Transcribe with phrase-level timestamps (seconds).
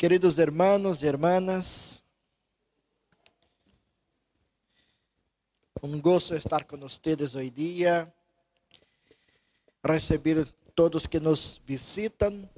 [0.00, 2.02] Queridos hermanos e hermanas,
[5.82, 8.10] um gosto estar com vocês hoje dia,
[9.84, 12.48] receber todos que nos visitam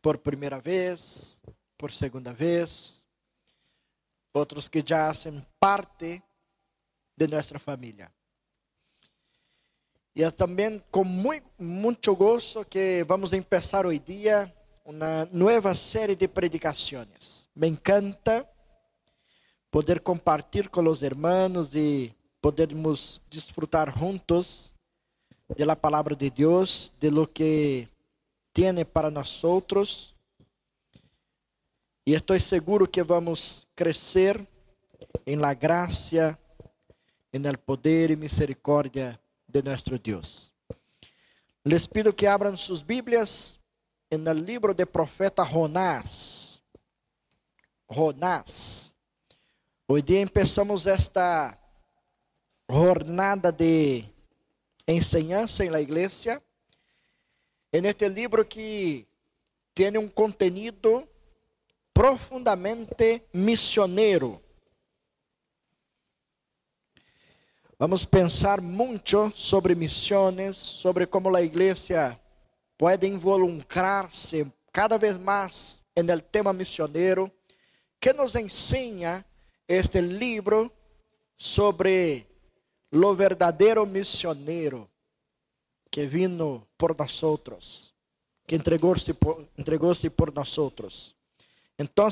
[0.00, 1.40] por primeira vez,
[1.76, 3.04] por segunda vez,
[4.32, 6.22] outros que já fazem parte
[7.16, 8.08] de nossa família.
[10.14, 12.14] E é também com muito, muito
[12.64, 14.54] que vamos começar hoje dia
[14.88, 17.46] uma nova série de predicações.
[17.54, 18.48] Me encanta
[19.70, 24.72] poder compartilhar com os hermanos e podermos desfrutar juntos
[25.54, 27.86] de la palavra de Deus, de lo que
[28.54, 29.42] tiene para nós.
[32.06, 34.40] E estou seguro que vamos crescer
[35.26, 36.38] em la graça,
[37.30, 40.50] en el poder e misericórdia de nosso Deus.
[41.62, 43.57] Les pido que abram suas Bíblias
[44.16, 46.62] no livro do profeta Jonás.
[47.90, 48.94] Jonás.
[49.86, 51.58] Hoje dia começamos esta
[52.70, 54.04] jornada de
[54.86, 56.42] enseñança em la igreja.
[57.70, 59.06] En este livro que
[59.74, 61.06] tem um contenido
[61.92, 64.40] profundamente missioneiro.
[67.78, 72.18] Vamos pensar muito sobre missões, sobre como a igreja
[72.78, 77.30] pode involucrar-se cada vez mais no tema missioneiro,
[78.00, 79.26] que nos ensina
[79.66, 80.72] este livro
[81.36, 82.24] sobre
[82.92, 84.88] lo verdadeiro missioneiro
[85.90, 87.92] que vino por nós outros,
[88.46, 91.16] que entregou-se por, entregou por nós outros.
[91.76, 92.08] Então,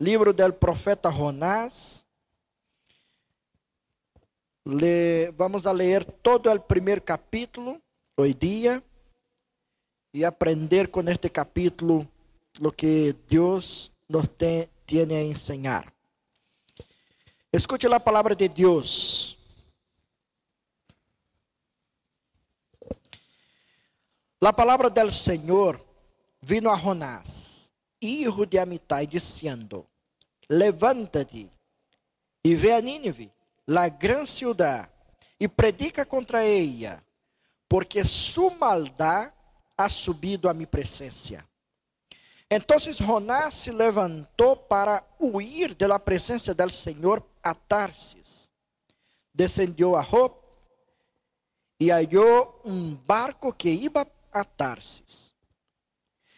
[0.00, 2.06] livro do profeta Jonás,
[4.64, 7.80] le, vamos a ler todo o primeiro capítulo,
[8.16, 8.82] hoje dia,
[10.12, 12.08] e aprender com este capítulo
[12.60, 15.92] o que Deus nos tem, tiene a enseñar.
[17.52, 19.36] Escute a palavra de Deus.
[24.40, 25.84] A palavra del Senhor
[26.40, 27.70] vino a Jonás,
[28.00, 29.08] hijo de Amitai,
[30.48, 31.48] Levanta-te
[32.42, 33.30] e ve a Nínive,
[33.66, 34.88] la gran ciudad,
[35.38, 37.02] e predica contra ella,
[37.68, 39.32] porque su maldade
[39.84, 41.46] ha subido a mi presencia.
[42.48, 48.50] Entonces Jonás se levantó para huir de la presencia del Señor a Tarsis.
[49.32, 50.34] Descendió a Job
[51.78, 55.32] y halló un barco que iba a Tarsis.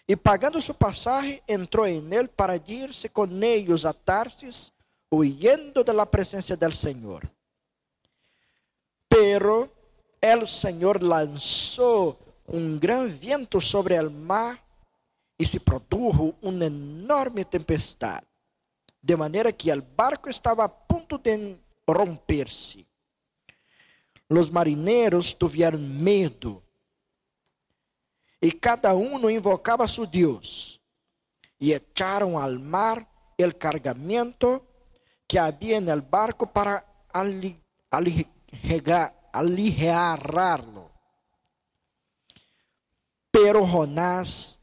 [0.06, 4.70] Y pagando su pasaje, entró en él para irse con ellos a Tarsis,
[5.08, 7.28] huyendo de la presencia del Señor.
[9.08, 9.72] Pero
[10.20, 14.62] el Señor lanzó um grande vento sobre o mar
[15.38, 18.26] e se produjo uma enorme tempestade,
[19.02, 21.56] de maneira que o barco estava a ponto de
[21.88, 22.86] romper-se.
[24.28, 26.62] Os marinheiros tiveram medo
[28.40, 30.80] e cada um invocava a seu Deus
[31.60, 33.06] e echaram al mar
[33.38, 34.62] o cargamento
[35.28, 36.84] que havia no barco para
[39.32, 40.81] aligerarlo.
[43.32, 44.58] Pero Jonás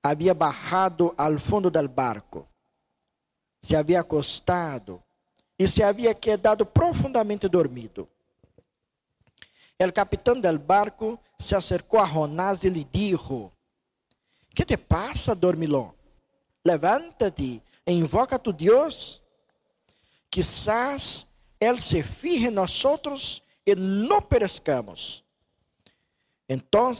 [0.00, 2.46] havia bajado al fundo del barco,
[3.60, 5.02] se havia acostado
[5.58, 8.08] e se havia quedado profundamente dormido.
[9.76, 13.50] El capitão del barco se acercou a Jonás e lhe dijo:
[14.54, 15.92] Que te passa, dormilão?
[16.64, 19.20] Levanta-te e invoca a tu Deus.
[20.30, 21.26] Quizás
[21.60, 22.82] Ele se fije em nós
[23.66, 25.24] e não perezcamos.
[26.48, 26.94] Então,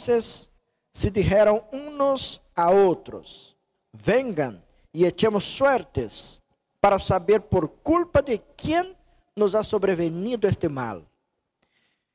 [0.95, 3.57] se dijeron unos a outros:
[3.93, 6.41] Vengan e echemos suertes
[6.81, 8.97] para saber por culpa de quem
[9.35, 11.05] nos ha sobrevenido este mal.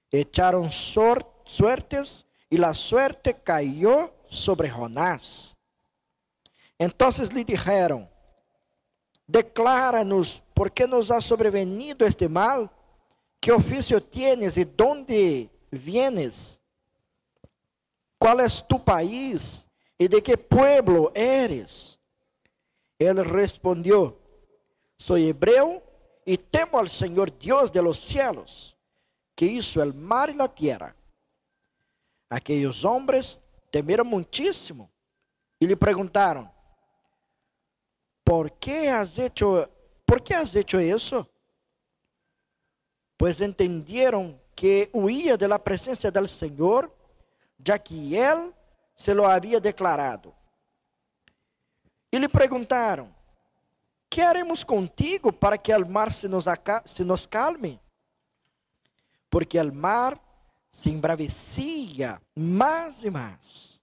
[0.09, 5.56] Echaron suertes e la suerte cayó sobre Jonás.
[6.78, 8.09] Entonces lhe dijeron:
[9.28, 12.72] Decláranos por qué nos ha sobrevenido este mal,
[13.41, 16.59] que oficio tienes e dónde vienes
[18.19, 19.66] qual é tu país
[19.97, 21.97] e de que pueblo eres?
[22.99, 24.19] Ele respondeu:
[24.97, 25.81] Sou hebreu
[26.25, 28.77] e temo al Senhor Deus de los cielos,
[29.35, 30.93] que hizo el mar e a tierra.
[32.29, 34.91] Aqueles homens temeram muitíssimo
[35.59, 36.51] e lhe perguntaram:
[38.25, 39.66] ¿Por que has hecho,
[40.05, 41.25] por que has hecho isso?
[43.17, 46.98] Pues entendieron que huía de la presencia del Señor
[47.66, 48.53] já que ele
[48.96, 50.34] se lo havia declarado.
[52.11, 53.14] E lhe perguntaram:
[54.09, 56.46] Que haremos contigo para que o mar se nos,
[56.85, 57.79] se nos calme?
[59.29, 60.20] Porque o mar
[60.72, 63.79] se embravecia mais e mais.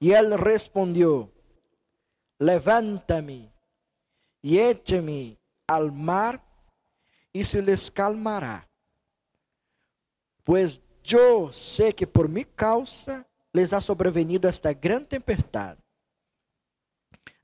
[0.00, 1.32] E ele respondeu:
[2.38, 3.52] Levanta-me
[4.42, 6.40] e eche-me al mar,
[7.34, 8.66] e se les calmará.
[10.44, 10.80] Pois
[11.12, 15.78] eu sei que por minha causa les ha sobrevenido esta grande tempestade.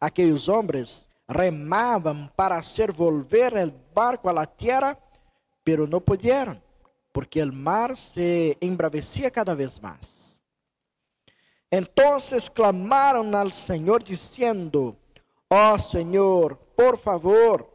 [0.00, 4.98] Aqueles homens remavam para hacer volver el barco a la tierra,
[5.64, 6.62] pero no pudieron,
[7.12, 10.42] porque el mar se embravecía cada vez más.
[11.70, 14.96] Entonces clamaron al Señor diciendo,
[15.48, 17.72] oh Señor, por favor,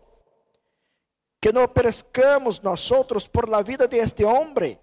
[1.39, 4.79] que no perezcamos nosotros por la vida de este hombre.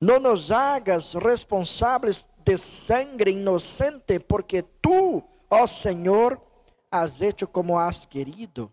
[0.00, 6.40] No nos hagas responsables de sangre inocente, porque tú, oh Señor,
[6.90, 8.72] has hecho como has querido.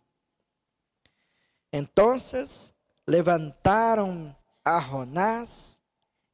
[1.71, 2.73] Entonces
[3.05, 5.79] levantaron a Jonás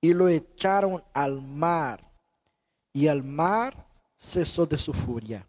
[0.01, 2.04] y lo echaron al mar,
[2.92, 3.86] y el mar
[4.18, 5.48] cesó de su furia.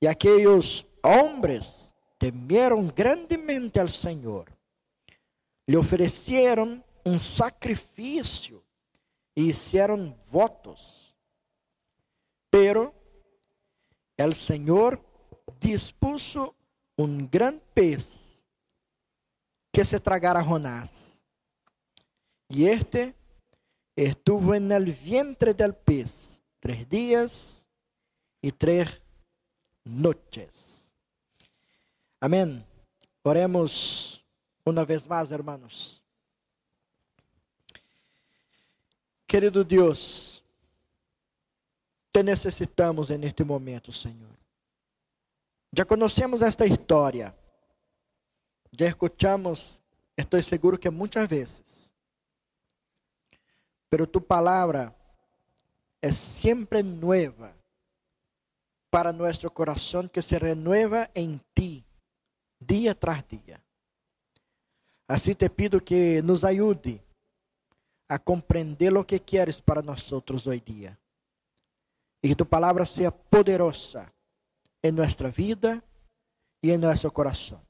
[0.00, 4.52] Y aquellos hombres temieron grandemente al Señor.
[5.66, 8.64] Le ofrecieron un sacrificio
[9.34, 11.14] e hicieron votos.
[12.50, 12.92] Pero
[14.16, 15.00] el Señor
[15.60, 16.56] dispuso
[16.96, 18.44] un gran pez
[19.72, 21.22] que se tragara Jonás.
[22.48, 23.14] Y este
[23.94, 27.66] estuvo en el vientre del pez tres días
[28.42, 29.00] y tres
[29.84, 30.92] noches.
[32.20, 32.64] Amém.
[33.22, 34.24] Oremos
[34.64, 36.02] uma vez mais, hermanos.
[39.26, 40.42] Querido Deus,
[42.12, 44.36] te necessitamos en este momento, Senhor.
[45.72, 47.36] Já conhecemos esta história.
[48.70, 49.82] Já escuchamos,
[50.16, 51.92] estou seguro que muitas vezes.
[53.90, 54.94] Pero tu palavra
[56.00, 57.54] é sempre nueva
[58.90, 61.84] para nosso coração que se renueva em ti
[62.60, 63.60] dia tras dia.
[65.08, 67.02] Assim te pido que nos ajude
[68.08, 70.98] a compreender o que queres para nós hoje dia.
[72.22, 74.12] E que tu palavra seja poderosa
[74.82, 75.82] em nossa vida
[76.62, 77.60] e em nosso coração.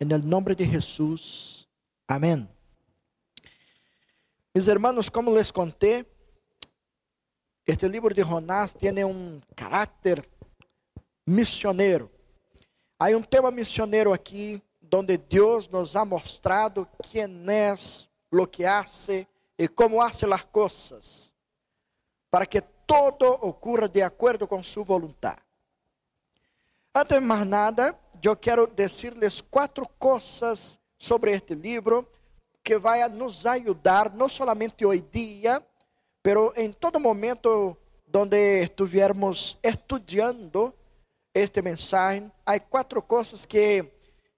[0.00, 1.66] Em nome de Jesus.
[2.08, 2.48] Amém.
[4.54, 6.06] Mis hermanos, como les conté,
[7.66, 10.24] este livro de Jonás tem um caráter
[11.26, 12.10] missioneiro.
[12.98, 14.62] Há um tema missioneiro aqui,
[14.94, 17.74] onde Deus nos ha mostrado quem é,
[18.36, 19.26] lo que hace
[19.58, 21.32] e como hace as coisas,
[22.30, 25.40] para que todo ocorra de acordo com sua vontade.
[26.94, 32.06] Antes de mais nada, eu quero dizer-lhes quatro coisas sobre este livro
[32.62, 35.64] que vai nos ajudar, não somente hoje dia,
[36.22, 40.74] pero em todo momento donde estivermos estudando
[41.32, 43.84] este mensagem, há quatro coisas que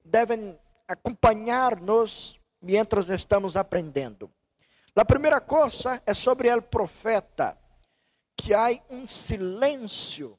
[0.05, 4.31] devem acompanhar-nos mientras estamos aprendendo.
[4.95, 7.57] A primeira coisa é sobre o profeta,
[8.37, 10.39] que há um silêncio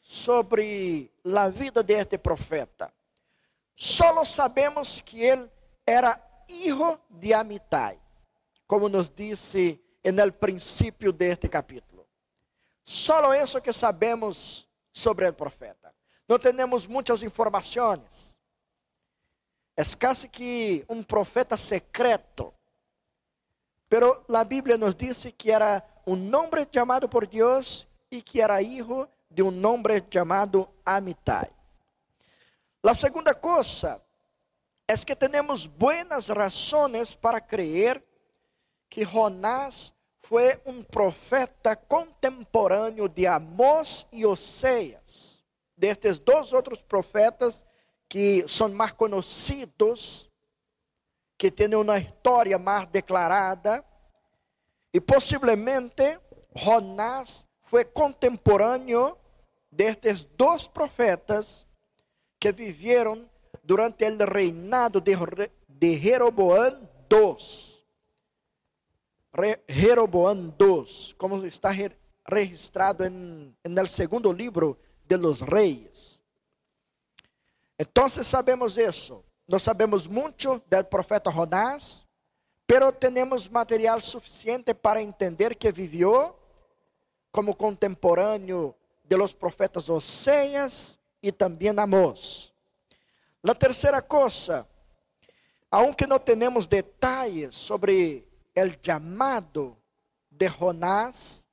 [0.00, 2.92] sobre a vida deste profeta.
[3.74, 5.50] Só sabemos que ele
[5.86, 7.98] era hijo de Amitai,
[8.66, 12.06] como nos disse no princípio deste capítulo.
[12.84, 15.94] Só isso que sabemos sobre o profeta.
[16.28, 18.33] Não temos muitas informações.
[19.76, 22.54] É quase que um profeta secreto.
[23.88, 28.62] Pero a Bíblia nos diz que era um nome chamado por Deus e que era
[28.62, 31.50] hijo de um nome chamado Amitai.
[32.82, 34.00] A segunda coisa
[34.86, 38.04] é que temos buenas razões para crer
[38.88, 45.42] que Jonás foi um profeta contemporâneo de Amós e Oséias,
[45.76, 47.66] destes dois outros profetas
[48.08, 50.30] que são mais conhecidos,
[51.36, 53.84] que têm uma história mais declarada,
[54.92, 56.18] e possivelmente
[56.54, 59.18] Jonás foi contemporâneo
[59.70, 61.66] destes dois profetas
[62.38, 63.28] que viveram
[63.62, 65.16] durante o reinado de,
[65.68, 67.74] de Jeroboam II.
[69.68, 71.70] Jeroboam II, como está
[72.24, 76.13] registrado el segundo livro de los Reis.
[77.78, 79.24] Então sabemos isso.
[79.46, 82.06] Nós sabemos muito do profeta Jonás,
[82.66, 86.34] pero temos material suficiente para entender que viveu
[87.30, 92.54] como contemporâneo de los profetas Oséias y también Amós.
[93.42, 94.66] La tercera cosa,
[95.70, 99.76] aunque no tenemos detalles sobre el llamado
[100.30, 101.44] de Jonás,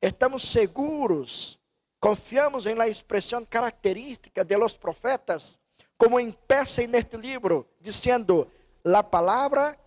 [0.00, 1.57] estamos seguros,
[1.98, 5.58] confiamos en la expresión característica de los profetas,
[5.96, 8.50] como empieza en este libro, diciendo,
[8.82, 9.78] la palabra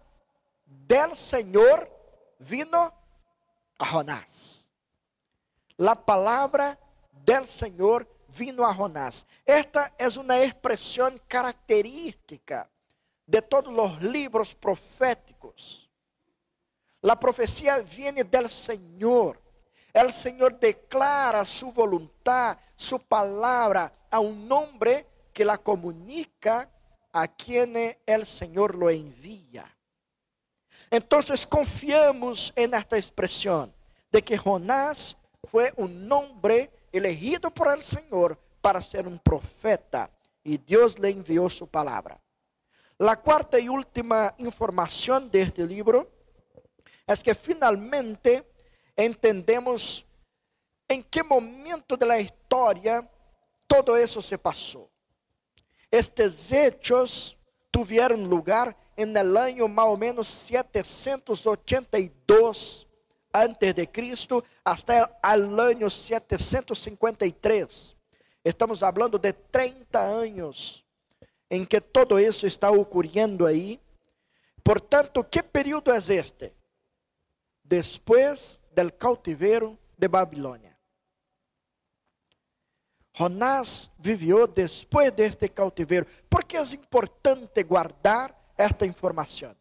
[0.65, 1.89] del Señor
[2.39, 2.93] vino
[3.77, 4.67] a Jonás.
[5.77, 6.77] La palabra
[7.25, 9.25] del Señor vino a Jonás.
[9.45, 12.69] Esta es una expresión característica
[13.25, 15.89] de todos los libros proféticos.
[17.01, 19.40] La profecía viene del Señor.
[19.93, 26.69] El Señor declara su voluntad, su palabra a un hombre que la comunica
[27.11, 29.65] a quien el Señor lo envía.
[30.89, 33.73] Entonces confiamos en esta expresión
[34.11, 40.09] de que Jonás fue un hombre elegido por el Señor para ser un profeta
[40.43, 42.19] y Dios le envió su palabra.
[42.97, 46.09] La cuarta y última información de este libro
[47.07, 48.50] es que finalmente
[49.05, 50.05] entendemos
[50.87, 53.07] en qué momento de la historia
[53.67, 54.89] todo eso se pasó.
[55.89, 57.37] Estes hechos
[57.69, 62.87] tuvieron lugar en el año más o menos 782
[63.33, 67.97] antes de Cristo hasta el año 753.
[68.43, 70.85] Estamos hablando de 30 años
[71.49, 73.77] em que todo isso está ocorrendo aí.
[74.63, 76.53] Portanto, que período é este?
[77.63, 80.77] Depois del cautiveiro de Babilônia.
[83.13, 86.07] Jonás viveu depois deste cautiveiro.
[86.29, 89.55] Por que é importante guardar esta informação?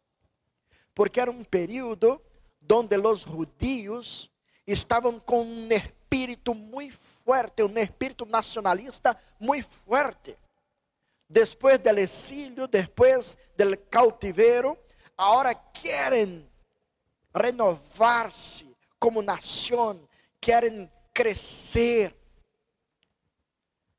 [0.95, 2.23] Porque era um período
[2.61, 4.31] donde os judíos
[4.67, 10.37] estavam com um espírito muito forte, um espírito nacionalista muito forte.
[11.29, 14.79] Depois do exílio, depois do cautiveiro,
[15.17, 16.49] agora querem
[17.35, 18.70] renovar-se
[19.01, 20.07] como nação,
[20.41, 22.15] querem crescer.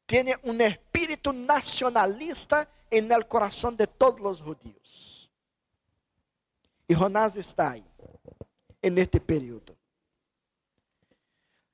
[0.05, 5.29] Tem um espírito nacionalista no coração de todos os judíos.
[6.87, 7.85] E Jonás está aí
[8.81, 9.75] en este período.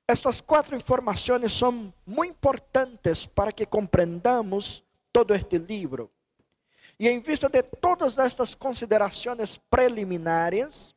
[0.06, 4.82] Estas cuatro informaciones son muy importantes para que comprendamos
[5.12, 6.10] todo este libro.
[6.96, 10.94] Y en vista de todas estas consideraciones preliminares,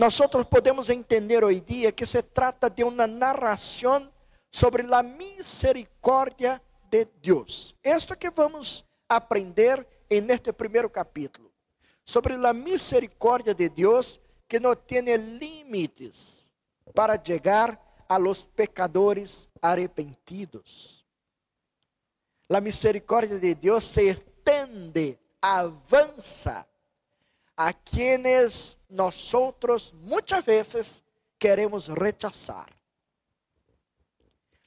[0.00, 4.10] nosotros podemos entender hoy día que se trata de una narración
[4.50, 7.76] sobre la misericordia de Dios.
[7.82, 11.50] Esto que vamos a aprender en este primer capítulo.
[12.02, 16.50] Sobre la misericordia de Dios que não tem limites
[16.94, 17.78] para chegar
[18.08, 21.04] a los pecadores arrepentidos.
[22.48, 26.66] A misericórdia de Deus se estende, avança
[27.62, 31.02] a quienes nosotros muitas vezes
[31.38, 32.70] queremos rechazar.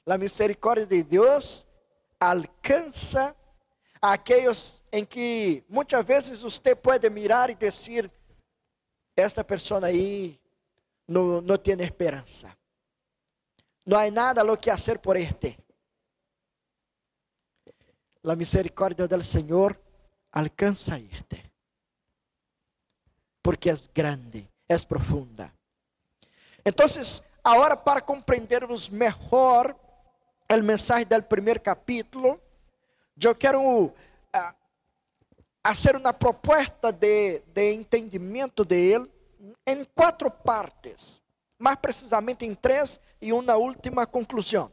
[0.06, 1.66] A misericórdia de Deus
[2.20, 3.34] alcança
[4.00, 8.08] aqueles em que muitas vezes você pode mirar e dizer
[9.16, 10.38] esta pessoa aí
[11.08, 12.56] não, não tem esperança.
[13.84, 15.58] Não há nada lo que hacer por este.
[18.22, 19.76] A misericórdia do Senhor
[20.30, 21.53] alcança este.
[23.44, 25.52] Porque é grande, é profunda.
[26.64, 26.86] Então,
[27.44, 29.76] agora para compreendermos melhor
[30.50, 32.40] o mensagem do primeiro capítulo,
[33.22, 33.92] eu quero uh,
[35.62, 39.10] hacer una propuesta de, de entendimiento de él
[39.66, 41.20] en cuatro partes,
[41.58, 44.72] más precisamente en tres y una última conclusión.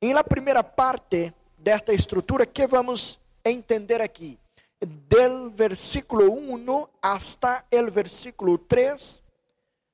[0.00, 4.38] En la primera parte de esta estructura, ¿qué vamos entender aquí?
[4.82, 9.22] Del versículo 1 hasta el versículo 3,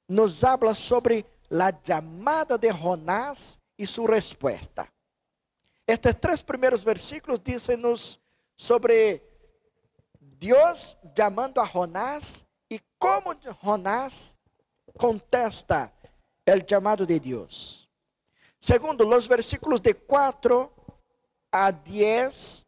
[0.09, 4.91] nos habla sobre la llamada de Jonás y su respuesta.
[5.87, 7.83] Estos tres primeros versículos dicen
[8.57, 9.23] sobre
[10.19, 14.35] Deus chamando a Jonás e como Jonás
[14.97, 15.93] contesta
[16.47, 17.89] o chamado de Deus.
[18.59, 20.73] Segundo, os versículos de 4
[21.53, 22.67] a 10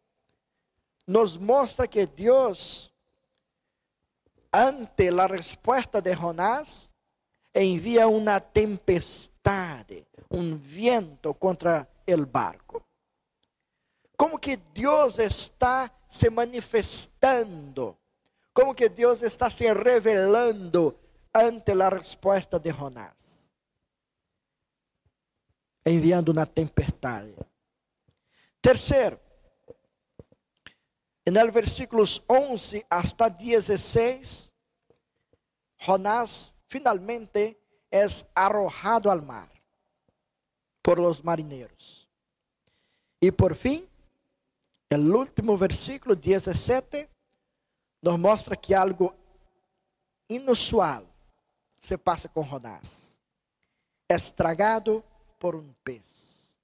[1.05, 2.91] nos mostra que Deus,
[4.51, 6.89] ante a resposta de Jonás,
[7.53, 12.83] envia uma tempestade, um vento contra o barco.
[14.15, 17.97] Como que Deus está se manifestando,
[18.53, 20.97] como que Deus está se revelando
[21.33, 23.49] ante a resposta de Jonás,
[25.85, 27.33] enviando uma tempestade.
[28.61, 29.19] Terceiro,
[31.25, 34.51] en el versículos 11 hasta 16,
[35.77, 37.59] Jonás finalmente
[37.89, 39.49] es arrojado al mar
[40.81, 42.07] por los marineros.
[43.19, 43.87] Y por fin,
[44.89, 47.09] el último versículo 17
[48.01, 49.13] nos mostra que algo
[50.27, 51.05] inusual
[51.79, 53.19] se passa com Jonás.
[54.07, 55.03] Estragado
[55.39, 56.55] por um pez.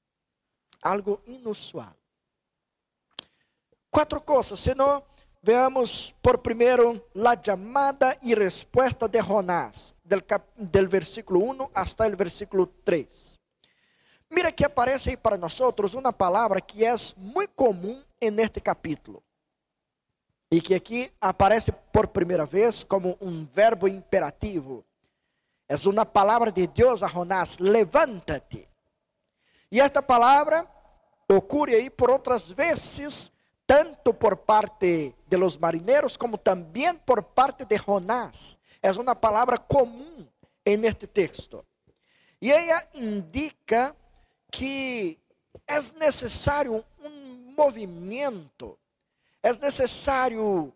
[0.81, 1.95] Algo inusual.
[3.97, 5.03] Quatro coisas, senão
[5.41, 10.23] veamos por primeiro a chamada e resposta de Jonás, del,
[10.55, 13.39] del versículo 1 hasta el versículo 3.
[14.29, 15.59] Mira que aparece aí para nós
[15.95, 19.23] uma palavra que é muito comum en este capítulo.
[20.51, 24.85] E que aqui aparece por primeira vez como um verbo imperativo.
[25.67, 28.69] É uma palavra de Deus a Jonás: levanta-te.
[29.71, 30.67] E esta palavra
[31.27, 33.31] ocorre aí por outras vezes,
[33.67, 38.57] tanto por parte de los marineiros como também por parte de Jonás.
[38.81, 40.25] É uma palavra comum
[40.65, 41.65] em este texto.
[42.41, 43.95] E ela indica
[44.49, 45.19] que
[45.67, 48.79] é necessário um movimento,
[49.43, 50.73] é necessário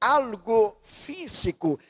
[0.00, 1.80] algo físico,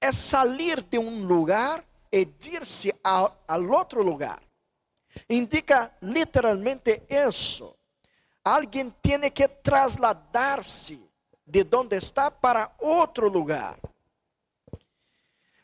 [0.00, 3.38] é sair de um lugar e ir-se ao,
[3.70, 4.42] outro lugar.
[5.30, 7.77] Indica literalmente isso.
[8.48, 10.98] Alguém tem que trasladar-se
[11.46, 13.78] de onde está para outro lugar.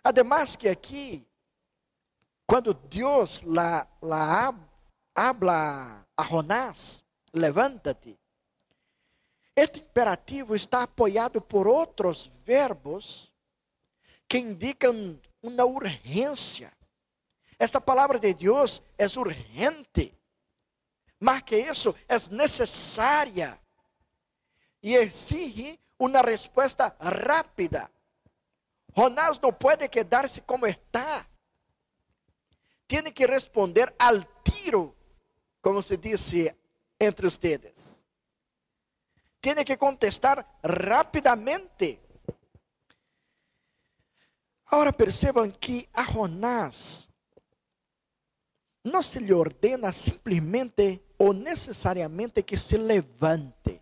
[0.03, 1.26] Ademais que aqui,
[2.47, 4.53] quando Deus la, la
[5.14, 8.19] habla a Jonás, levanta-te.
[9.57, 13.33] Este imperativo está apoiado por outros verbos
[14.29, 16.71] que indicam uma urgência.
[17.59, 20.14] Esta palavra de Deus é urgente.
[21.18, 23.59] Mas que isso é necessária.
[24.83, 27.90] E exige uma resposta rápida.
[28.96, 31.27] Jonás não pode quedar-se como está.
[32.87, 34.94] Tem que responder al tiro,
[35.61, 36.55] como se disse
[37.00, 38.05] entre ustedes.
[39.40, 42.00] Tem que contestar rapidamente.
[44.66, 47.09] Agora percebam que a Jonás
[48.85, 53.81] não se lhe ordena simplesmente ou necessariamente que se levante.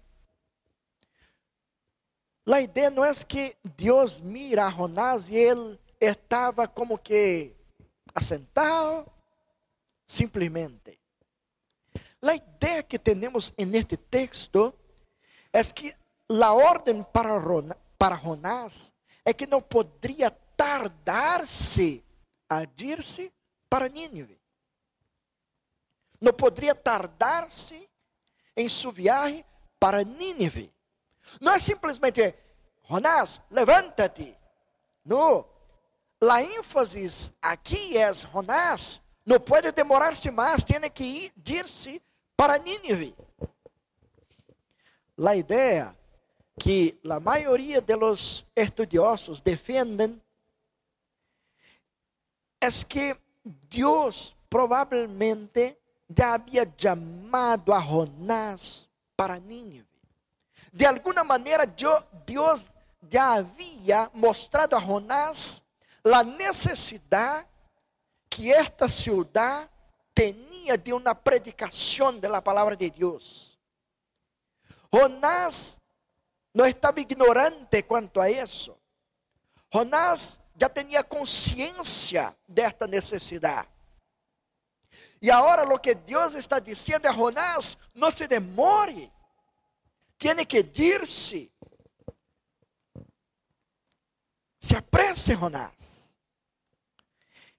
[2.47, 7.53] A ideia não é que Deus mira a Jonás e ele estava como que
[8.15, 9.11] assentado,
[10.07, 10.99] simplesmente.
[12.21, 14.73] A ideia que temos neste texto
[15.53, 15.95] é que
[16.29, 17.41] a ordem para,
[17.99, 18.93] para Jonás
[19.25, 22.05] é que não poderia tardar-se
[22.49, 23.33] a ir-se
[23.69, 24.42] para Nínive.
[26.23, 27.91] Não poderia tardar-se
[28.57, 29.45] em sua viagem
[29.81, 30.73] para Nínive.
[31.41, 32.33] Não é simplesmente,
[32.89, 34.39] Jonás, levanta-te.
[35.05, 35.45] Não.
[36.23, 42.01] A ênfase aqui é, Jonás, não pode demorar-se mais, tem que ir, ir-se
[42.37, 43.17] para Nínive.
[45.19, 45.97] A ideia
[46.61, 50.23] que a maioria dos estudiosos defendem
[52.61, 55.77] é que Deus provavelmente
[56.35, 59.87] havia chamado a Jonás para Nínive.
[60.73, 62.69] De alguma maneira, Deus
[63.11, 65.62] já havia mostrado a Jonás
[66.05, 67.47] a necessidade
[68.29, 69.69] que esta cidade
[70.15, 73.59] tinha de uma predicação da palavra de Deus.
[74.93, 75.79] Jonás
[76.55, 78.77] não estava ignorante quanto a isso.
[79.73, 83.69] Jonás já tinha consciência desta necessidade.
[85.21, 89.13] E agora o que Deus está dizendo a Jonás, não se demore,
[90.19, 91.51] tem que ir-se.
[94.61, 96.13] Se apresse, Jonás.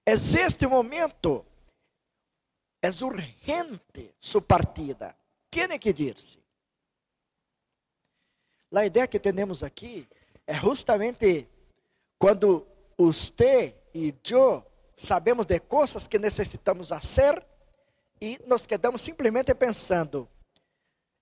[0.06, 1.46] É este momento,
[2.82, 5.16] é urgente sua partida,
[5.50, 6.42] tem que ir-se.
[8.74, 10.08] A ideia que temos aqui
[10.46, 11.48] é justamente
[12.18, 12.66] quando
[12.98, 17.44] você e eu sabemos de coisas que necessitamos fazer
[18.20, 20.28] e nos quedamos simplesmente pensando.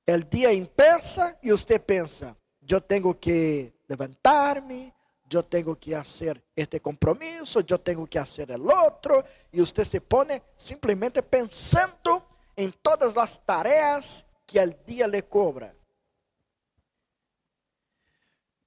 [0.09, 2.37] O dia empieza e você pensa,
[2.69, 4.93] eu tenho que levantar-me,
[5.31, 10.01] eu tenho que fazer este compromisso, eu tenho que fazer o outro, e você se
[10.01, 12.23] põe simplesmente pensando
[12.57, 15.75] em todas as tarefas que o dia lhe cobra.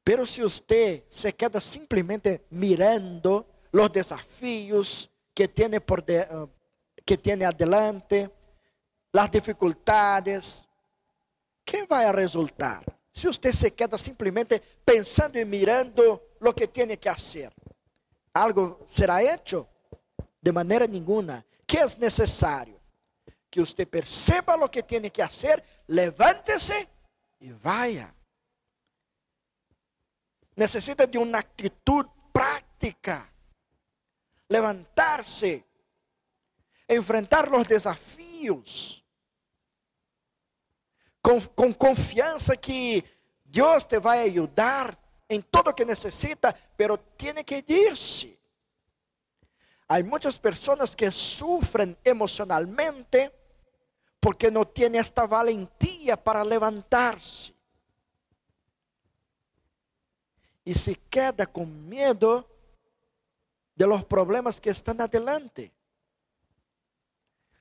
[0.04, 3.46] Pero se você se queda simplesmente mirando
[3.84, 6.50] os desafios que tiene por de, uh,
[7.06, 8.30] que tiene adelante,
[9.14, 10.68] as dificuldades,
[11.64, 12.84] ¿qué vai a resultar?
[13.14, 17.54] Se você se queda simplesmente pensando e mirando lo que tem que fazer,
[18.34, 19.68] algo será hecho?
[20.42, 21.46] De maneira nenhuma.
[21.66, 22.80] Que é necessário?
[23.50, 26.88] Que você perceba lo que tem que fazer, levante-se
[27.40, 28.14] e vaya.
[30.58, 33.35] Necessita de uma atitude prática.
[34.50, 35.64] Levantar-se,
[36.88, 39.04] enfrentar os desafios
[41.22, 43.04] com, com confiança que
[43.44, 44.96] Deus te vai ajudar
[45.28, 48.38] em tudo o que necessita, pero tiene que irse.
[49.88, 53.32] Há muitas pessoas que sofrem emocionalmente
[54.20, 57.56] porque não têm esta valentia para levantar-se.
[60.66, 62.44] E se queda com medo
[63.76, 65.72] de los problemas que estão adelante.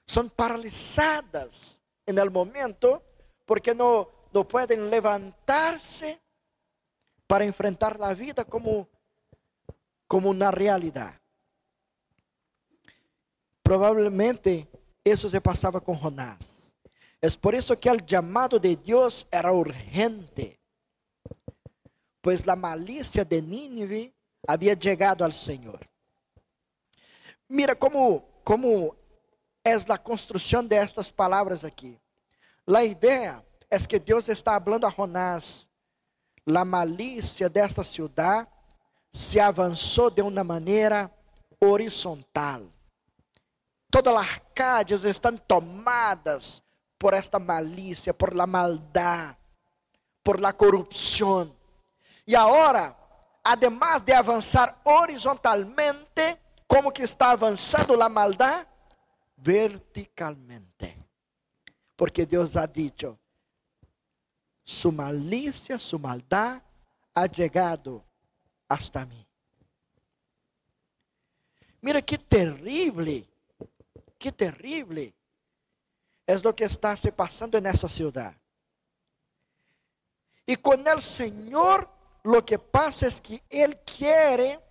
[0.06, 3.02] São paralisadas en el momento
[3.46, 6.20] porque no, no pueden levantarse
[7.26, 8.88] para enfrentar la vida como,
[10.06, 11.20] como una realidad.
[13.62, 14.68] Probablemente
[15.02, 16.74] eso se pasaba con Jonás.
[17.20, 20.60] Es por eso que el llamado de Dios era urgente,
[22.20, 24.12] pues la malicia de Nínive
[24.46, 25.88] había llegado al Señor.
[27.48, 28.96] Mira cómo, cómo
[29.62, 31.98] es la construcción de estas palabras aquí.
[32.66, 35.66] A ideia é que Deus está falando a Jonás.
[36.46, 38.48] A malícia desta cidade
[39.12, 41.10] se avançou de uma maneira
[41.60, 42.62] horizontal.
[43.90, 46.62] Todas as Arcádias estão tomadas
[46.98, 49.36] por esta malícia, por la maldade,
[50.22, 51.54] por la corrupção.
[52.26, 52.96] E agora,
[53.44, 58.66] además de avançar horizontalmente, como que está avançando a maldade?
[59.36, 60.96] Verticalmente.
[61.96, 63.18] Porque Deus ha dicho,
[64.64, 66.62] su malicia, su maldad
[67.14, 68.04] ha llegado
[68.68, 69.26] hasta mí.
[71.80, 73.28] Mira que terrible,
[74.18, 75.14] que terrible
[76.26, 78.34] es lo que está pasando en esa ciudad.
[80.46, 81.88] Y con el Señor
[82.22, 84.63] lo que pasa es que Él quiere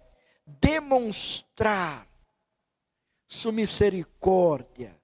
[0.46, 2.08] demonstrar
[3.28, 5.00] su misericordia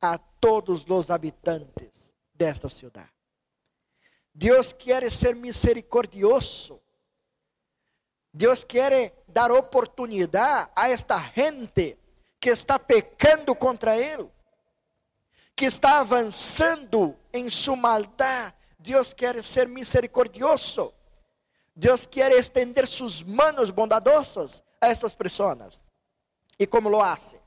[0.00, 3.10] a todos os habitantes desta cidade.
[4.32, 6.80] Deus quer ser misericordioso.
[8.32, 11.98] Deus quer dar oportunidade a esta gente
[12.38, 14.30] que está pecando contra Ele,
[15.54, 18.54] que está avançando em sua maldade.
[18.78, 20.94] Deus quer ser misericordioso.
[21.80, 25.82] Deus quer estender suas manos bondadosas a estas pessoas.
[26.58, 27.40] E como lo hace?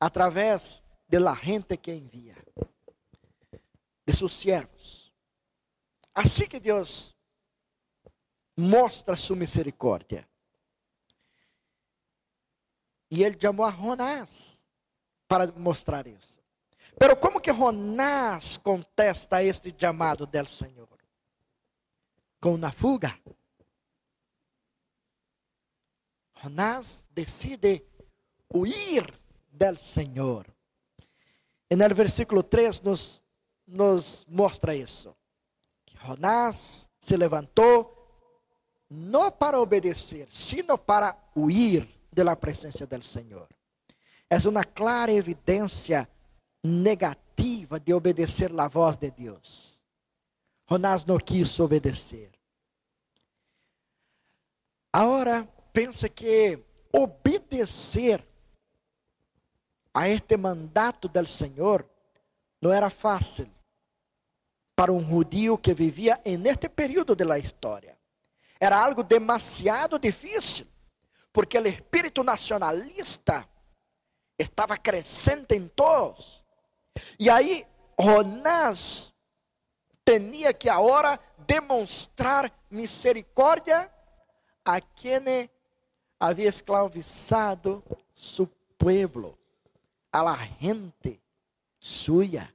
[0.00, 2.34] Através de la gente que envía,
[4.06, 5.12] de sus siervos.
[6.14, 7.14] Así que Dios
[8.56, 10.26] mostra su misericordia.
[13.10, 14.64] E ele chamou a Jonás
[15.28, 16.40] para mostrar isso.
[16.98, 20.88] Pero como que Jonás contesta este chamado del Senhor?
[22.40, 23.14] Com uma fuga.
[26.42, 27.86] Jonás decide
[28.48, 29.14] huir
[29.50, 30.52] del Senhor.
[31.70, 33.22] E no versículo 3 nos,
[33.66, 34.26] nos
[34.76, 35.16] isso.
[35.86, 37.96] Que Jonás se levantou
[38.90, 43.48] não para obedecer, sino para huir de la presença do Senhor.
[44.28, 46.08] É uma clara evidência
[46.62, 49.80] negativa de obedecer a voz de Deus.
[50.68, 52.32] Jonás não quis obedecer.
[54.92, 58.26] Agora, pensa que obedecer
[59.94, 61.88] a este mandato del Senhor
[62.60, 63.50] não era fácil
[64.74, 67.98] para um judío que vivia en este período de la história.
[68.58, 70.66] Era algo demasiado difícil,
[71.32, 73.48] porque o espírito nacionalista
[74.38, 76.44] estava crescente em todos.
[77.18, 77.66] E aí
[77.98, 79.12] Jonás
[80.04, 83.92] tinha que agora demonstrar misericórdia
[84.64, 85.50] a quem
[86.22, 87.82] havia escravizado
[88.14, 89.36] su pueblo
[90.12, 91.20] a la gente
[91.80, 92.54] suya.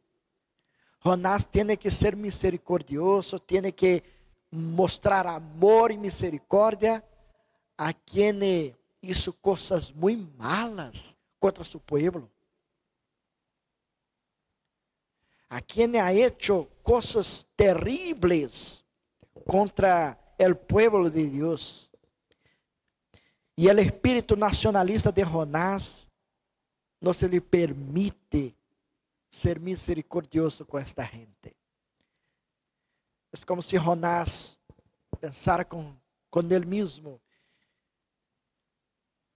[1.03, 4.05] Jonás tiene que ser misericordioso, tiene que
[4.51, 7.03] mostrar amor y misericordia
[7.75, 12.29] a quien hizo cosas muy malas contra su pueblo.
[15.49, 18.85] A quien ha hecho cosas terribles
[19.45, 21.86] contra el pueblo de Dios.
[23.59, 26.07] Y el espíritu nacionalista de Jonás
[27.01, 28.55] não se lhe permite
[29.31, 31.57] ser misericordioso com esta gente.
[33.33, 34.59] É como se Jonás
[35.19, 35.95] pensara com,
[36.51, 37.19] ele mesmo,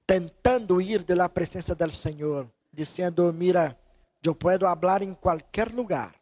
[0.05, 3.75] tentando ir da presença do Senhor, dizendo: Mira,
[4.23, 6.15] eu posso falar em qualquer lugar.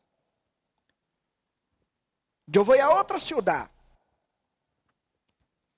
[2.51, 3.69] Eu vou a outra cidade.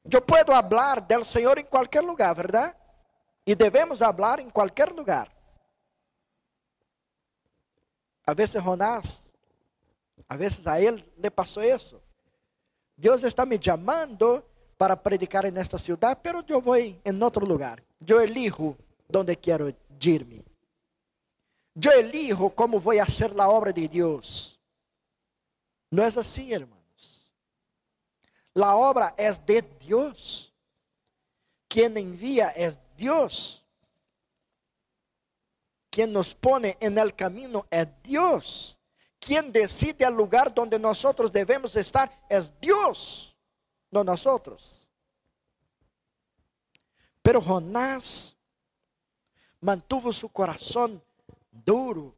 [0.09, 2.75] Eu posso falar do Senhor em qualquer lugar, verdade?
[3.45, 5.31] E devemos falar em qualquer lugar.
[8.25, 9.29] A vezes Jonás,
[10.29, 12.01] a vezes a ele le passou isso.
[12.97, 14.43] Deus está me chamando
[14.77, 17.83] para predicar nesta cidade, pero eu vou em outro lugar.
[18.05, 18.77] Eu elijo
[19.13, 20.45] onde quero ir-me.
[21.75, 24.59] Eu elijo como fazer a obra de Deus.
[25.91, 26.80] Não é assim, hermanos.
[28.55, 30.53] A obra é de Deus.
[31.67, 33.63] Quem envia é Deus.
[35.89, 38.77] Quem nos pone en el camino é Deus.
[39.19, 43.35] Quem decide o lugar onde nós devemos estar é Deus,
[43.91, 44.89] não nós.
[47.21, 48.35] Pero Jonás
[49.59, 51.03] mantuvo su corazón
[51.51, 52.15] duro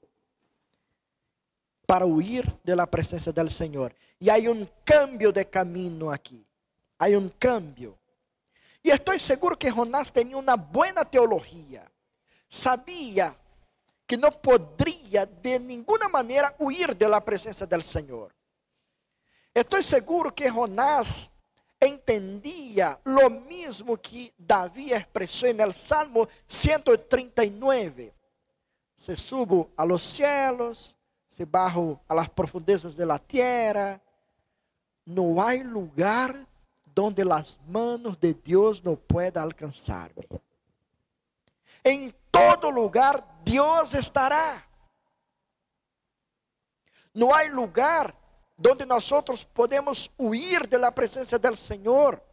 [1.86, 3.96] para huir de la presencia del Señor.
[4.20, 6.46] Y hay un cambio de camino aquí.
[6.98, 7.98] Hay un cambio.
[8.82, 11.90] Y estoy seguro que Jonás tenía una buena teología.
[12.48, 13.36] Sabía
[14.06, 18.34] que no podría de ninguna manera huir de la presencia del Señor.
[19.54, 21.30] Estoy seguro que Jonás
[21.80, 28.14] entendía lo mismo que David expresó en el Salmo 139.
[28.96, 30.96] Se subo a los cielos,
[31.34, 34.00] se bajo a las profundezas de la tierra,
[35.04, 36.46] no hay lugar
[36.94, 40.28] donde las manos de Dios no puedan alcanzarme.
[41.84, 44.66] En todo lugar Dios estará.
[47.14, 48.16] No hay lugar
[48.56, 52.24] donde nosotros podemos huir de la presencia del Señor.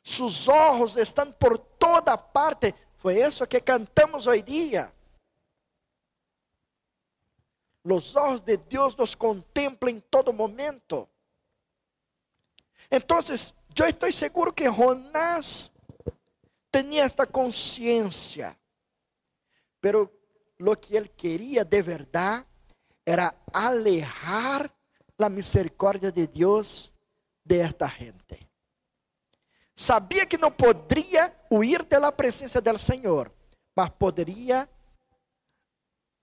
[0.00, 2.74] Sus ojos están por toda parte.
[2.98, 4.92] Fue eso que cantamos hoy día.
[7.84, 11.08] Los ojos de Dios nos contemplan en todo momento.
[12.88, 15.72] Entonces, yo estoy seguro que Jonás
[16.70, 18.58] tenía esta conciencia,
[19.80, 20.12] pero
[20.58, 22.46] lo que él quería de verdad
[23.04, 24.72] era alejar
[25.16, 26.92] la misericordia de Dios
[27.44, 28.48] de esta gente.
[29.74, 33.32] Sabia que não poderia huir da presença do Senhor,
[33.74, 34.68] mas poderia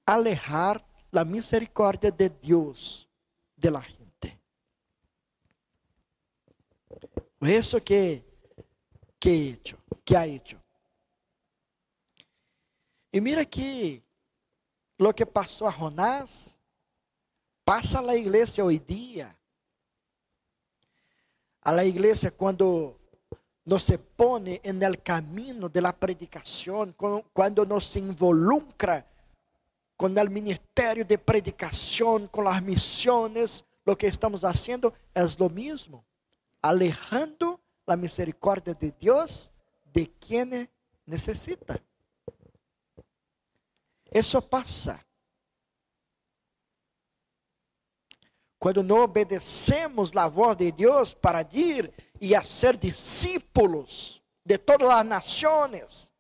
[0.05, 3.07] alejar a misericórdia de Deus
[3.55, 4.39] de la gente.
[7.41, 8.23] Isso que
[9.19, 10.57] que hecho, que ha hecho.
[13.11, 14.03] E mira aqui
[14.97, 16.59] lo que passou a Jonás
[17.69, 19.37] Pasa a la iglesia hoy día.
[21.61, 22.97] A la iglesia cuando
[23.63, 26.95] no se pone en el camino de la predicación,
[27.31, 29.05] cuando no se involucra
[29.99, 36.05] con el ministerio de predicación, con las misiones, lo que estamos haciendo es lo mismo,
[36.61, 39.51] alejando la misericordia de Dios
[39.91, 40.69] de quien
[41.05, 41.83] necesita.
[44.09, 45.05] Eso pasa.
[48.57, 54.89] quando não obedecemos a voz de Deus para ir e a ser discípulos de todas
[54.89, 56.11] as nações,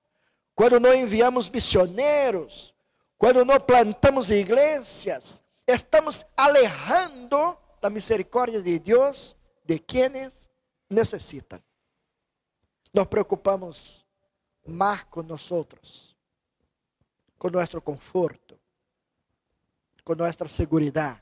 [0.55, 2.73] quando não enviamos missioneiros,
[3.19, 10.31] quando não plantamos igrejas, estamos alejando a misericórdia de Deus de quienes
[10.89, 11.61] necessitam.
[12.93, 14.05] Nos preocupamos
[14.65, 16.15] mais com nós,
[17.37, 18.57] com nosso conforto,
[20.05, 21.21] com nossa segurança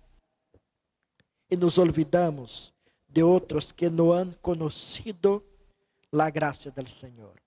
[1.50, 2.72] e nos olvidamos
[3.10, 5.44] de outros que não han conhecido
[6.14, 7.42] a graça do Senhor.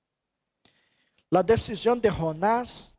[1.32, 2.92] A decisão de Jonás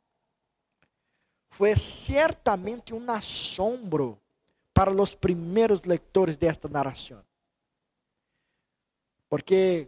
[1.52, 4.20] foi certamente um assombro
[4.74, 7.24] para os primeiros lectores desta narração.
[9.30, 9.88] Porque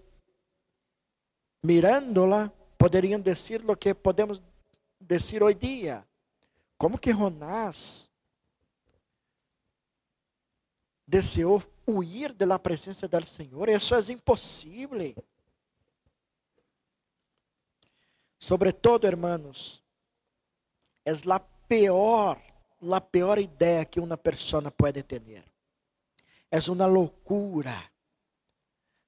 [1.63, 4.41] mirándola, poderiam dizer o que podemos
[4.99, 6.07] dizer hoje dia.
[6.77, 8.09] Como que Jonás
[11.07, 13.69] deseou huir da presença do Senhor.
[13.69, 15.15] Isso é impossível.
[18.37, 19.81] Sobretudo, hermanos,
[21.05, 21.39] é a
[21.73, 22.39] pior,
[22.91, 25.43] a pior ideia que uma pessoa pode ter.
[26.51, 27.73] É uma loucura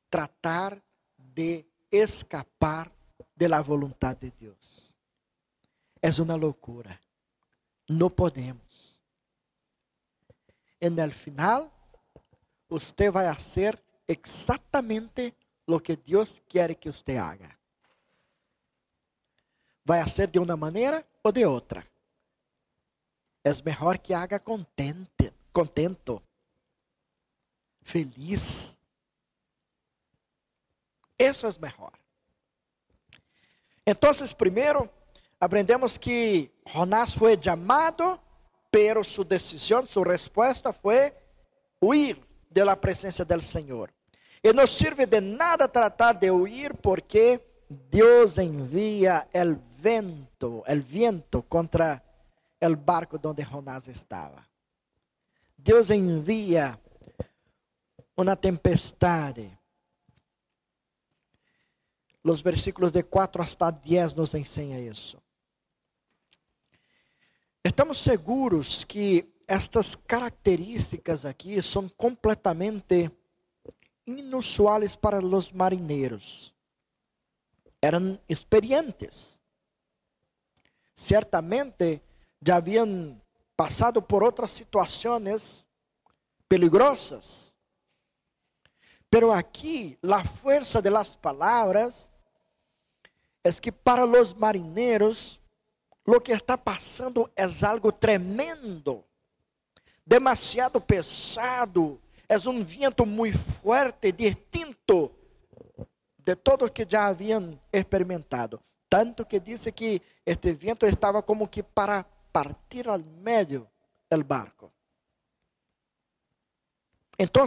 [0.09, 0.81] tratar
[1.15, 2.91] de escapar
[3.37, 4.95] da vontade de Deus.
[6.01, 6.99] É uma loucura.
[7.87, 8.99] Não podemos.
[10.81, 11.71] E no final,
[12.67, 15.35] você vai fazer exatamente
[15.67, 17.55] o que Deus quer que você haga.
[19.85, 21.85] Vai fazer de uma maneira ou de outra.
[23.45, 26.19] É melhor que haga contente, contento,
[27.83, 28.75] feliz.
[31.19, 31.93] Isso é melhor.
[33.85, 34.89] Então, primeiro,
[35.39, 38.19] aprendemos que Jonás foi chamado,
[38.71, 41.13] pero sua decisão, sua resposta foi
[41.79, 42.17] huir
[42.49, 43.93] de la presença do Senhor.
[44.43, 51.43] E não serve de nada tratar de huir, porque Deus envia o vento, o viento
[51.43, 52.01] contra
[52.67, 54.45] o barco onde Jonás estava.
[55.57, 56.79] Deus envia
[58.17, 59.57] uma tempestade
[62.31, 65.21] os versículos de 4 hasta 10 nos ensinam isso.
[67.63, 73.11] Estamos seguros que estas características aqui são completamente
[74.07, 76.53] inusuais para os marinheiros.
[77.79, 79.39] Eram experientes.
[80.95, 82.01] Certamente
[82.41, 83.21] já haviam
[83.55, 85.65] passado por outras situações
[86.47, 87.53] peligrosas.
[89.09, 92.09] Pero aqui, a força de las palavras
[93.43, 95.39] es que para los marineros
[96.05, 99.05] lo que está pasando es algo tremendo,
[100.05, 105.11] demasiado pesado, es un viento muy fuerte, distinto
[106.17, 108.61] de todo que já haviam experimentado.
[108.89, 113.71] Tanto que disse que este viento estava como que para partir al medio
[114.09, 114.73] del barco.
[117.17, 117.45] Então,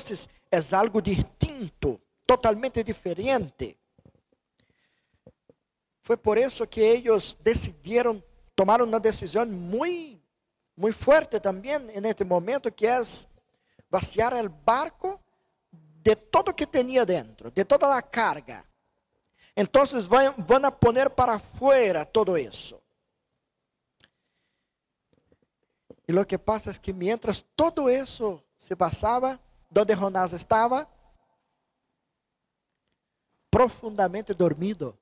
[0.51, 3.77] é algo distinto, totalmente diferente.
[6.01, 8.23] Foi por isso que eles decidiram,
[8.57, 10.23] tomaram uma decisão muito,
[10.75, 12.99] muito forte também neste momento, que é
[13.91, 15.21] vaciar o barco
[15.71, 18.65] de todo que tinha dentro, de toda a carga.
[19.55, 22.81] Então vão, vão a poner para fora todo isso.
[26.09, 29.39] E o que passa é que mientras todo isso se passava,
[29.71, 30.89] onde Jonás estava?
[33.51, 34.99] Profundamente dormido.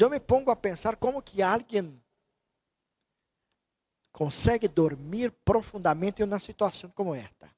[0.00, 2.00] Eu me pongo a pensar como que alguém
[4.12, 7.50] consegue dormir profundamente em uma situação como esta.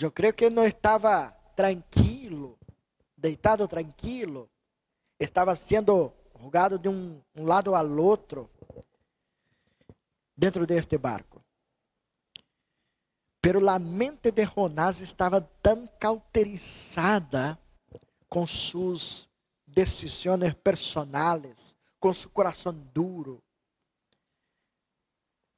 [0.00, 2.56] Eu creio que não estava tranquilo,
[3.16, 4.48] deitado tranquilo,
[5.18, 8.48] estava sendo jogado de um lado ao outro
[10.40, 11.44] dentro deste barco.
[13.42, 17.58] Pero a mente de Jonás estava tão cauterizada
[18.26, 19.28] com suas
[19.66, 23.42] decisiones personales, con su corazón duro,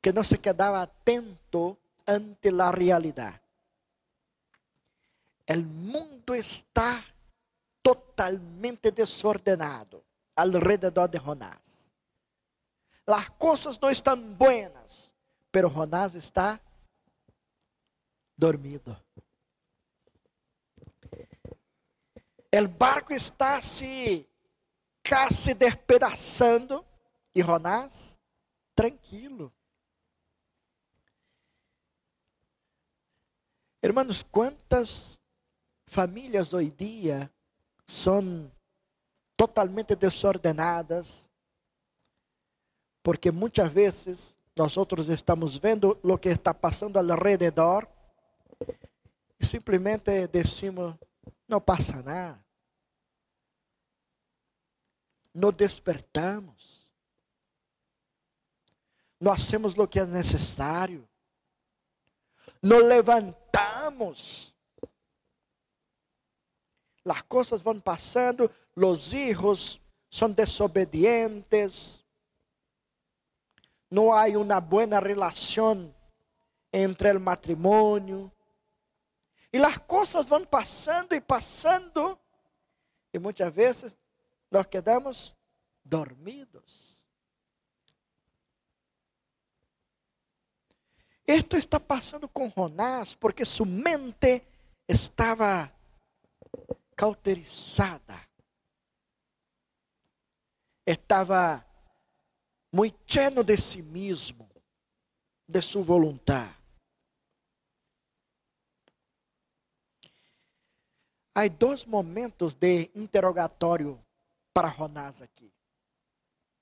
[0.01, 3.41] que no se quedaba atento ante la realidad.
[5.47, 7.05] El mundo está
[7.83, 10.03] totalmente desordenado
[10.35, 11.82] alrededor de Jonás.
[13.07, 15.13] Las cosas no están buenas,
[15.51, 16.61] pero Jonás está
[18.37, 18.97] dormido.
[22.55, 24.27] O barco está se
[25.03, 26.85] casi despedaçando
[27.35, 28.17] e Jonás
[28.75, 29.53] tranquilo.
[33.81, 35.19] Hermanos, quantas
[35.87, 37.33] famílias hoje dia
[37.87, 38.51] são
[39.37, 41.29] totalmente desordenadas,
[43.03, 47.89] porque muitas vezes nós outros estamos vendo o que está passando ao redor
[49.41, 50.95] e simplesmente decimos
[51.49, 52.43] não passa nada.
[55.35, 56.91] Nos despertamos.
[59.21, 61.07] Nós hacemos o que é necessário.
[62.63, 64.55] Nos levantamos.
[67.05, 69.81] As coisas vão passando, os hijos
[70.11, 72.02] são desobedientes.
[73.93, 75.95] Não há uma boa relação
[76.73, 78.33] entre o matrimônio
[79.53, 82.19] e as coisas vão passando e passando,
[83.13, 83.95] e muitas vezes
[84.51, 85.37] nós quedamos
[85.85, 87.03] dormidos.
[91.29, 94.43] Isto está passando com Jonás, porque sua mente
[94.89, 95.71] estava
[96.97, 98.19] cauterizada.
[100.87, 101.63] Estava
[102.73, 104.49] muito cheio de si mesmo,
[105.47, 106.57] de sua vontade.
[111.35, 114.03] Há dois momentos de interrogatório
[114.53, 115.53] para Jonás aqui.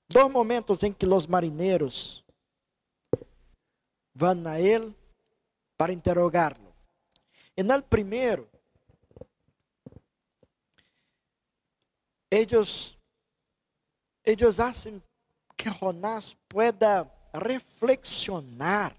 [0.09, 2.23] Dois momentos em que os marinheiros
[4.13, 4.93] vão a ele
[5.77, 6.73] para interrogarlo.
[7.55, 8.49] En el primero,
[12.29, 12.97] ellos,
[14.23, 15.03] ellos hacen
[15.61, 18.95] que Jonás pueda reflexionar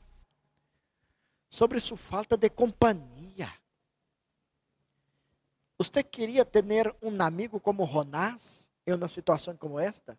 [1.49, 3.53] sobre su falta de compañía.
[5.77, 10.17] ¿Usted quería tener un amigo como Jonás en una situación como esta?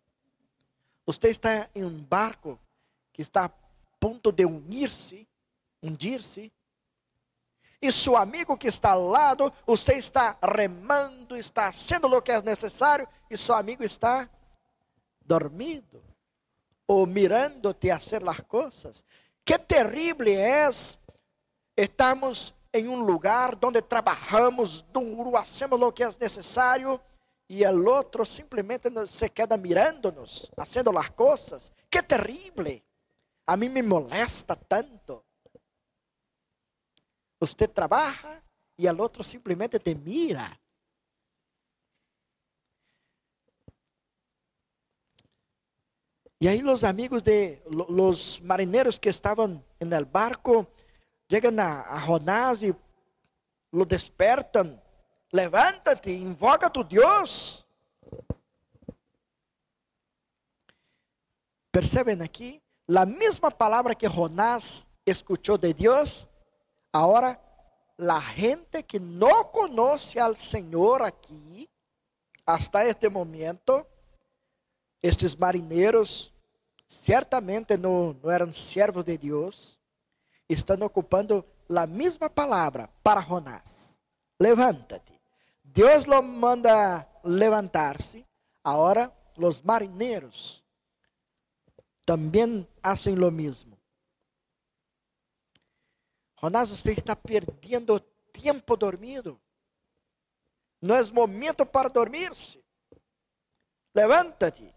[1.06, 2.60] Usted está em um barco
[3.14, 3.54] que está a
[3.98, 5.26] ponto de unir-se,
[5.82, 6.52] hundir-se,
[7.82, 12.41] e seu amigo que está ao lado, você está remando, está fazendo o que é
[12.41, 14.30] necessário, e seu amigo está
[15.22, 16.04] dormindo,
[16.88, 19.03] ou mirando-te a fazer as coisas.
[19.45, 20.69] Que terrível é
[21.75, 26.99] estarmos em um lugar onde trabalhamos duro, fazemos o que é necessário,
[27.47, 31.71] y el otro simplemente se queda mirándonos, haciendo las cosas.
[31.89, 32.84] ¡Qué terrible!
[33.45, 35.25] A mí me molesta tanto.
[37.39, 38.41] Usted trabaja
[38.77, 40.59] y el otro simplemente te mira.
[46.44, 50.68] Y ahí los amigos de los marineros que estaban en el barco
[51.30, 52.76] llegan a, a Jonás y
[53.72, 54.84] lo despertan
[55.32, 57.66] Levanta-te, invoca tu Deus.
[61.72, 62.62] Percebem aqui?
[62.94, 66.28] A mesma palavra que Jonás escutou de Deus,
[66.91, 67.39] agora
[67.98, 71.70] a gente que não conhece al Senhor aqui,
[72.46, 73.88] hasta este momento,
[75.02, 76.32] estes marinheiros
[76.94, 79.80] certamente não, eram servos de Deus,
[80.48, 83.98] estão ocupando a mesma palavra para Jonás.
[84.39, 85.20] Levanta-te.
[85.64, 88.26] Deus lo manda levantar-se.
[88.64, 90.64] Agora, os marinheiros
[92.06, 93.78] também fazem lo mesmo.
[96.41, 98.00] Jonás, você está perdendo
[98.32, 99.39] tempo dormido.
[100.82, 102.62] Não é momento para dormir-se.
[103.96, 104.72] Levanta-te.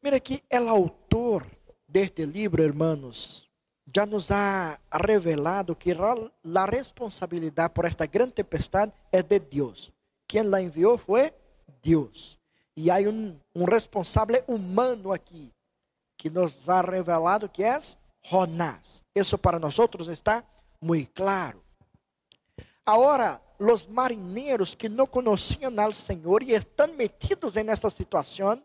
[0.00, 1.44] Mira aqui, o autor
[1.88, 3.48] deste livro, irmãos,
[3.92, 9.92] já nos ha revelado que a responsabilidade por esta grande tempestade é de Deus.
[10.28, 11.32] Quem la enviou foi
[11.82, 12.38] Deus.
[12.76, 15.52] E há um responsável humano aqui,
[16.16, 17.76] que nos ha revelado que é
[18.22, 19.02] Jonás.
[19.12, 19.76] Isso para nós
[20.08, 20.44] está
[20.80, 21.60] muito claro.
[22.86, 28.62] Agora, os marinheiros que não conheciam ao Senhor e estão metidos nessa situação,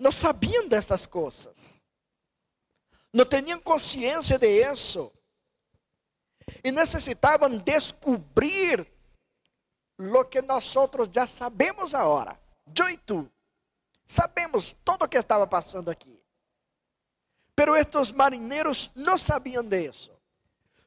[0.00, 1.80] não sabiam dessas coisas
[3.12, 5.12] não tinham consciência de isso.
[6.62, 8.86] E necessitavam descobrir
[9.98, 10.72] lo que nós
[11.12, 12.40] já sabemos agora.
[12.76, 13.30] Eu e tu.
[14.06, 16.18] Sabemos tudo o que estava passando aqui.
[17.54, 20.10] Pero estes marinheiros não sabiam disso.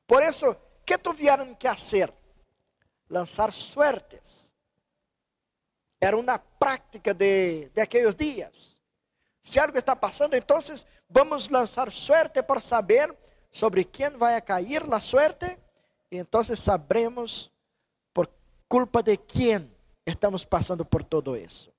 [0.08, 0.56] Por isso,
[0.86, 2.14] que tiveram que fazer?
[3.10, 4.52] Lançar suertes.
[6.02, 8.73] Era uma prática de, de aqueles dias.
[9.44, 10.58] Se algo está passando, então
[11.10, 13.14] vamos lançar suerte para saber
[13.52, 15.60] sobre quem vai cair a suerte.
[16.10, 17.52] E então sabremos
[18.14, 18.30] por
[18.70, 19.70] culpa de quem
[20.06, 21.70] estamos passando por todo isso.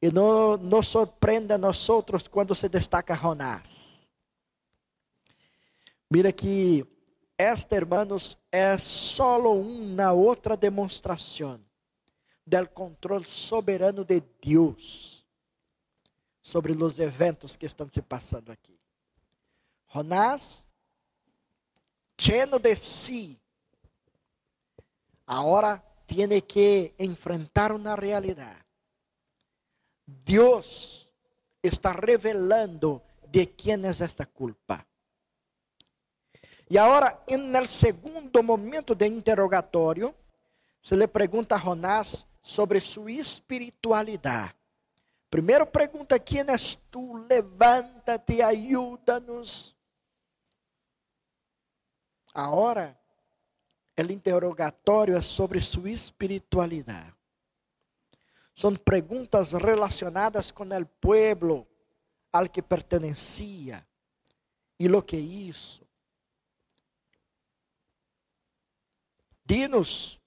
[0.00, 1.86] E não nos surpreenda a nós
[2.30, 4.08] quando se destaca Jonás.
[6.10, 6.86] Mira que
[7.36, 11.60] esta, hermanos, é só uma outra demonstração
[12.46, 15.19] do controle soberano de Deus
[16.42, 18.78] sobre os eventos que estão se passando aqui.
[19.92, 20.64] Jonás,
[22.16, 23.38] lleno de si,
[25.26, 28.64] agora tiene que enfrentar uma realidade.
[30.06, 31.08] Deus
[31.62, 34.84] está revelando de quem é esta culpa.
[36.68, 40.14] E agora, no segundo momento de interrogatório,
[40.80, 44.59] se lhe pergunta a Jonás sobre sua espiritualidade.
[45.30, 47.16] Primeiro pergunta: quem és tu?
[47.28, 49.76] Levanta-te, ajuda-nos.
[52.34, 52.98] Agora,
[53.96, 57.14] o interrogatório é sobre sua espiritualidade.
[58.54, 61.66] São perguntas relacionadas com o pueblo
[62.32, 63.86] al que pertenecia
[64.78, 65.86] e lo que hizo.
[69.44, 70.18] Dinos.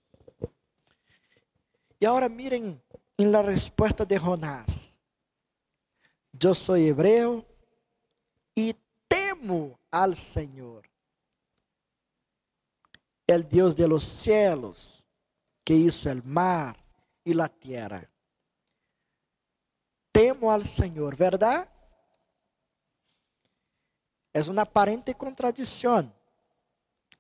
[1.99, 2.81] E agora miren
[3.17, 4.72] em la resposta de Jonás.
[6.41, 7.45] Eu sou hebreu
[8.55, 8.75] e
[9.07, 10.83] temo al Senhor,
[13.25, 15.05] el Deus de los cielos,
[15.63, 16.75] que hizo el mar
[17.23, 18.09] e la tierra.
[20.11, 21.69] Temo al Senhor, verdade?
[24.33, 26.11] É uma aparente contradição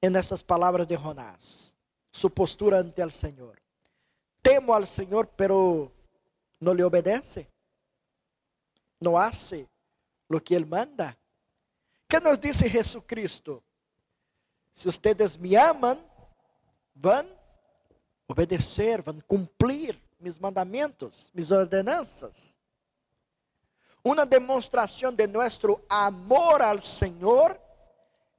[0.01, 1.73] en essas palavras de Jonás,
[2.11, 3.61] sua postura ante o Senhor.
[4.41, 5.91] Temo al Senhor, pero
[6.59, 7.52] não lhe obedece.
[9.03, 9.67] Não hace
[10.29, 11.17] lo que Ele manda.
[12.07, 13.61] Que nos disse Jesucristo?
[14.73, 16.01] Se ustedes me amam,
[16.95, 17.27] vão
[18.25, 22.55] obedecer, vão cumprir mis mandamentos, mis ordenanças.
[24.01, 27.59] Uma demonstração de nosso amor ao Senhor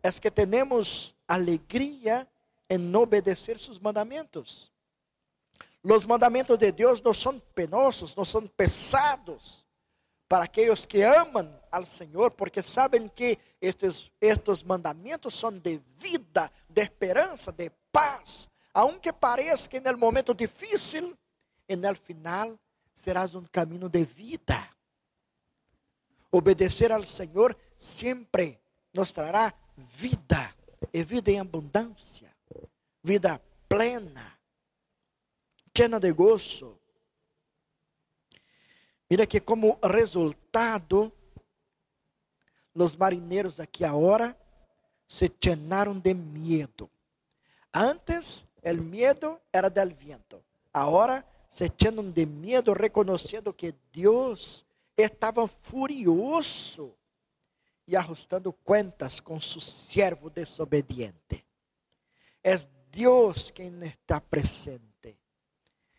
[0.03, 2.27] é que temos alegria
[2.71, 4.73] em obedecer seus mandamentos.
[5.83, 9.64] Os mandamentos de Deus não são penosos, não são pesados
[10.35, 16.51] para aqueles que amam ao Senhor, porque sabem que estes, estes mandamentos são de vida,
[16.69, 18.49] de esperança, de paz.
[18.73, 21.17] Aunque pareça que no momento difícil,
[21.69, 22.59] el final
[22.93, 24.59] serás um caminho de vida.
[26.33, 28.59] Obedecer ao Senhor sempre
[28.93, 30.53] nos trará vida,
[30.93, 32.35] e vida em abundância,
[33.05, 34.37] vida plena,
[35.73, 36.77] llena de gozo.
[39.15, 41.13] Mira que como resultado,
[42.75, 44.37] os marinheiros aqui agora
[45.07, 46.91] se llenaram de medo.
[47.73, 50.43] Antes, o medo era del viento.
[50.73, 56.93] Agora, se llenan de medo, reconhecendo que Deus estava furioso
[57.87, 61.47] e ajustando contas com seu servo desobediente.
[62.43, 62.57] É
[62.91, 65.17] Deus quem está presente.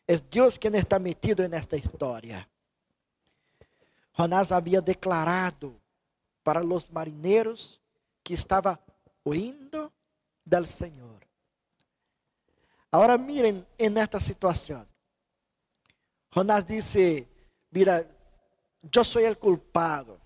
[0.05, 2.45] É Deus quem está metido nesta história.
[4.17, 5.79] Jonás havia declarado
[6.43, 7.81] para os marinheiros
[8.23, 8.79] que estava
[9.25, 9.91] huindo
[10.45, 11.21] do Senhor.
[12.91, 14.87] Agora miren en esta situação.
[16.31, 17.27] Jonás disse:
[17.69, 18.09] Mira,
[18.93, 20.21] eu sou o culpado.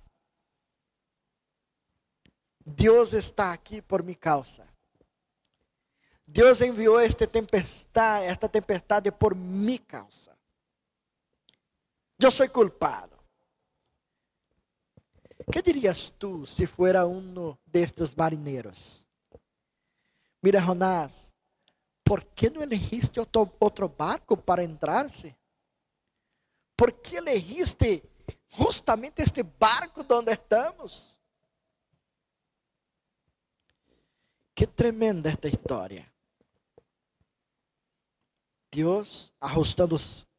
[2.63, 4.67] Deus está aqui por minha causa.
[6.27, 10.37] Deus enviou esta tempestade, esta tempestade por minha causa.
[12.19, 13.08] Eu sou culpado.
[15.51, 19.05] Que dirias tu se fuera um destes marinheiros?
[20.41, 21.33] Mira, Jonás,
[22.03, 25.35] ¿por que não elegiste outro, outro barco para entrar-se?
[26.75, 28.03] ¿Por que elegiste
[28.47, 31.17] justamente este barco donde estamos?
[34.53, 36.09] Que tremenda esta história.
[38.71, 39.97] Deus ajustando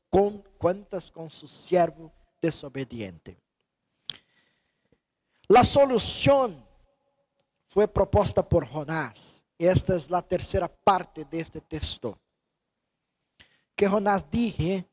[0.09, 3.37] com, contas com seu servo desobediente.
[5.57, 6.67] A solução
[7.67, 9.45] foi proposta por Jonás.
[9.59, 12.19] Esta é a terceira parte deste texto.
[13.77, 14.87] Que Jonás dije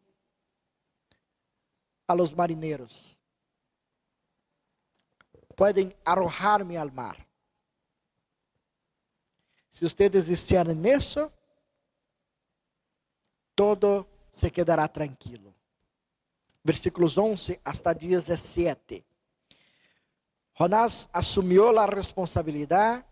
[2.08, 3.18] a los marineros:
[5.56, 7.26] Podem arrojar-me al mar.
[9.72, 11.32] Se ustedes estiverem nisso,
[13.56, 15.54] todo se quedará tranquilo.
[16.64, 19.06] Versículos 11 hasta 17.
[20.60, 23.06] Jonás assumiu a responsabilidade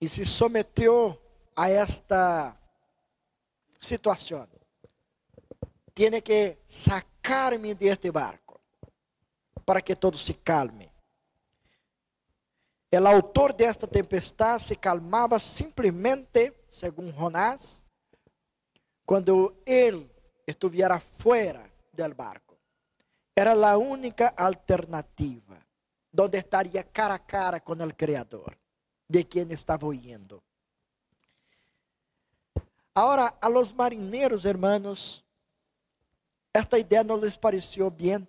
[0.00, 1.20] e se someteu
[1.54, 2.56] a esta
[3.78, 4.48] situação.
[5.94, 8.58] Tiene que sacar-me de este barco
[9.66, 10.90] para que todo se calme.
[12.92, 17.84] O autor desta tempestade se calmava simplesmente, segundo Jonás,
[19.04, 20.10] quando ele
[20.46, 22.49] estivesse fora do barco.
[23.40, 25.56] Era a única alternativa,
[26.14, 28.54] onde estaria cara a cara com o Criador,
[29.08, 30.42] de quem estava oyendo.
[32.94, 35.24] Agora, a los marinheiros, hermanos,
[36.52, 38.28] esta ideia não lhes pareceu bem.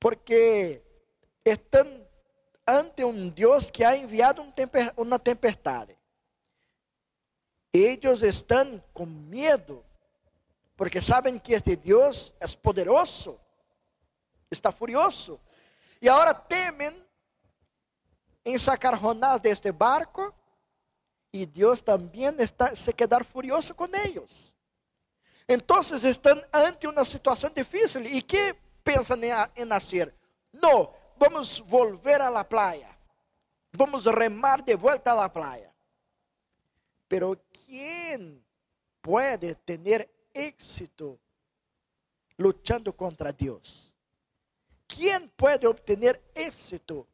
[0.00, 0.82] Porque
[1.44, 2.04] estão
[2.66, 4.42] ante um Deus que ha enviado
[4.96, 5.96] uma tempestade.
[7.72, 9.84] Eles estão com medo
[10.80, 13.38] porque sabem que este Deus é poderoso,
[14.50, 15.38] está furioso,
[16.00, 17.06] e agora temem
[18.46, 20.34] em sacar Jonás deste barco,
[21.34, 24.54] e Deus também está se quedar furioso com eles.
[25.46, 29.18] Então estão ante uma situação difícil, e que pensam
[29.56, 30.14] em nascer?
[30.50, 32.88] Não, vamos volver a la playa,
[33.70, 35.70] vamos remar de volta a la playa.
[37.06, 38.42] Pero quem
[39.02, 41.18] pode ter éxito
[42.36, 43.92] luchando contra Deus?
[44.86, 47.06] ¿Quién puede obtener éxito?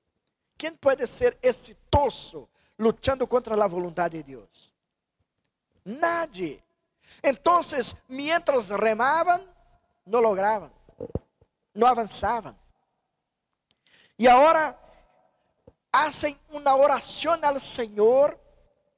[0.57, 2.49] ¿Quién puede ser exitoso
[2.79, 4.73] luchando contra la voluntad de Dios?
[5.85, 6.63] Nadie.
[7.23, 9.43] Entonces, mientras remaban,
[10.05, 10.73] no lograban,
[11.75, 12.57] no avanzaban,
[14.17, 14.79] Y ahora
[15.93, 18.41] hacen una oración al Señor.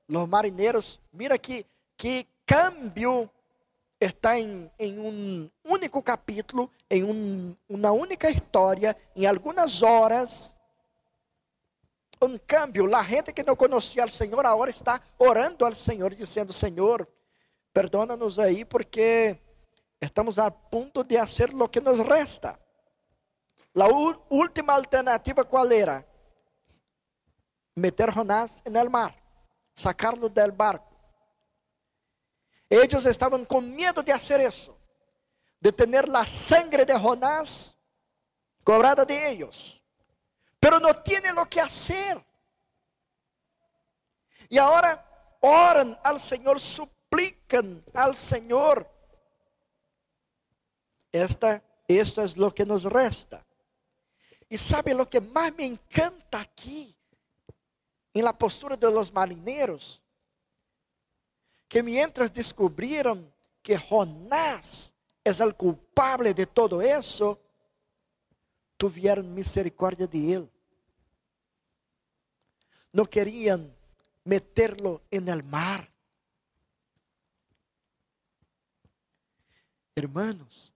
[0.07, 1.66] Los marineros, mira que,
[1.97, 3.31] que cambio
[4.01, 10.55] está em, em um único capítulo, em um, uma única história, em algumas horas.
[12.20, 16.53] Um câmbio, a gente que não conhecia o Senhor agora está orando ao Senhor, dizendo:
[16.53, 17.09] Senhor,
[17.72, 19.38] perdona-nos aí, porque
[20.01, 22.59] estamos a ponto de fazer o que nos resta.
[23.76, 23.86] A
[24.30, 26.05] última alternativa qual era?
[27.76, 29.14] Meter Jonás no mar,
[29.76, 30.97] sacarlo del barco.
[32.71, 34.77] Eles estavam com medo de fazer isso,
[35.61, 37.75] de ter a sangre de Jonás
[38.62, 39.81] cobrada de eles,
[40.61, 42.23] pero não tienen lo que hacer.
[44.51, 45.05] E agora
[45.41, 48.87] oram ao Senhor, suplicam ao Senhor.
[51.12, 53.45] Esta, esto es lo que nos resta.
[54.51, 56.95] E sabe lo que mais me encanta aqui,
[58.14, 60.01] em la postura de los marineros?
[61.69, 63.31] Que mientras descubrieron
[63.62, 64.93] que Jonás
[65.23, 67.39] es el culpable de todo eso,
[68.79, 70.51] tuvieron misericordia de él.
[72.91, 73.71] No querían
[74.25, 75.91] meterlo en el mar.
[79.95, 80.73] Hermanos,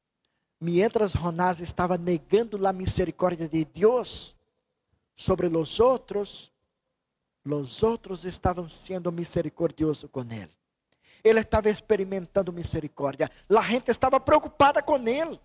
[0.58, 4.36] mientras Jonás estaba negando la misericordia de Dios
[5.14, 6.52] sobre los otros,
[7.44, 10.54] los otros estaban siendo misericordiosos con él
[11.24, 13.30] ele estava experimentando misericórdia.
[13.48, 15.40] A gente estava preocupada com ele.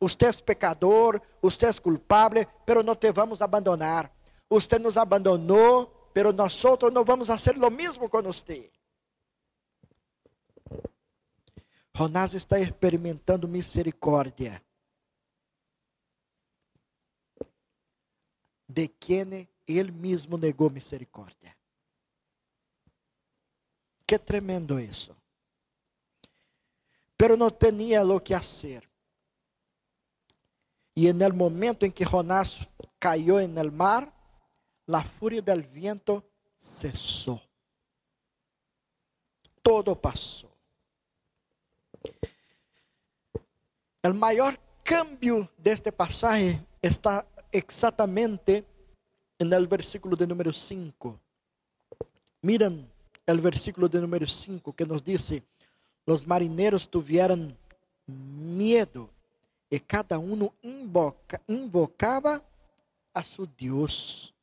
[0.00, 4.12] Você é pecador, você é culpável, pero não te vamos abandonar.
[4.50, 6.60] Você nos abandonou, pero nós
[6.92, 8.70] não vamos fazer o mesmo com você.
[11.94, 14.62] Jonás está experimentando misericórdia.
[18.68, 21.54] De quem ele mesmo negou misericórdia.
[24.12, 25.16] Qué tremendo eso.
[27.16, 28.86] Pero no tenía lo que hacer.
[30.94, 34.12] Y en el momento en que Jonás cayó en el mar,
[34.84, 36.22] la furia del viento
[36.58, 37.40] cesó.
[39.62, 40.50] Todo pasó.
[44.02, 48.62] El mayor cambio de este pasaje está exactamente
[49.38, 51.18] en el versículo de número 5.
[52.42, 52.92] Miren
[53.26, 55.42] el versículo de número 5 que nos dice,
[56.04, 57.56] los marineros tuvieron
[58.06, 59.10] miedo
[59.70, 62.42] y cada uno invoca, invocaba
[63.14, 64.34] a su Dios.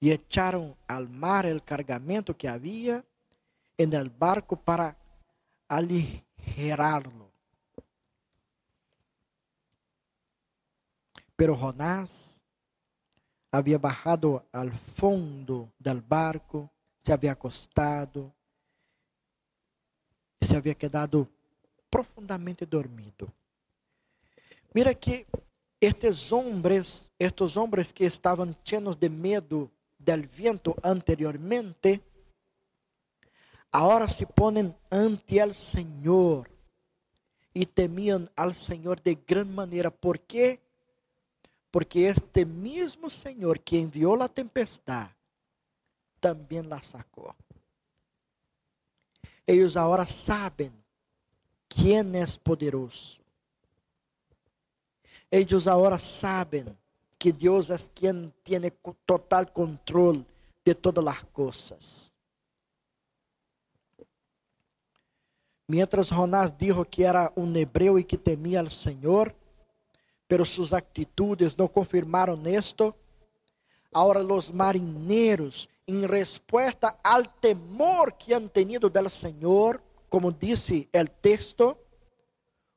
[0.00, 3.04] Y echaron al mar el cargamento que había
[3.76, 4.96] en el barco para
[5.66, 7.28] aligerarlo.
[11.34, 12.40] Pero Jonás
[13.50, 16.70] había bajado al fondo del barco
[17.08, 18.30] se havia acostado,
[20.42, 21.26] se havia quedado
[21.88, 23.32] profundamente dormido.
[24.74, 25.26] Mira que
[25.80, 32.02] estes homens, estes homens que estavam cheios de medo del viento anteriormente,
[33.72, 36.46] agora se ponem ante el Senhor
[37.54, 39.90] e temiam al Senhor de gran maneira.
[39.90, 40.60] ¿Por quê?
[41.70, 45.17] Porque este mesmo Senhor que enviou a tempestade
[46.20, 47.34] também la sacou.
[49.46, 50.72] Eles agora sabem
[51.68, 53.20] quem é poderoso.
[55.30, 56.66] Eles agora sabem
[57.18, 58.60] que Deus é quem tem
[59.06, 60.24] total controle
[60.64, 62.12] de todas as coisas.
[65.66, 69.34] Mientras Jonás dijo que era um hebreu e que temia al Senhor,
[70.26, 72.94] pero suas atitudes não confirmaram esto,
[73.92, 81.08] Agora, os marinheiros, em resposta ao temor que han tenido del Senhor, como disse o
[81.22, 81.78] texto,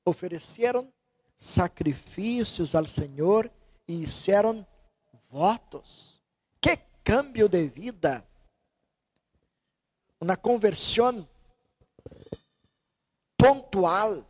[0.05, 0.91] ofereceram
[1.38, 3.51] sacrifícios ao Senhor
[3.86, 4.66] e fizeram
[5.30, 6.22] votos.
[6.62, 8.26] Que cambio de vida!
[10.18, 11.28] Uma conversão
[13.38, 14.26] pontual.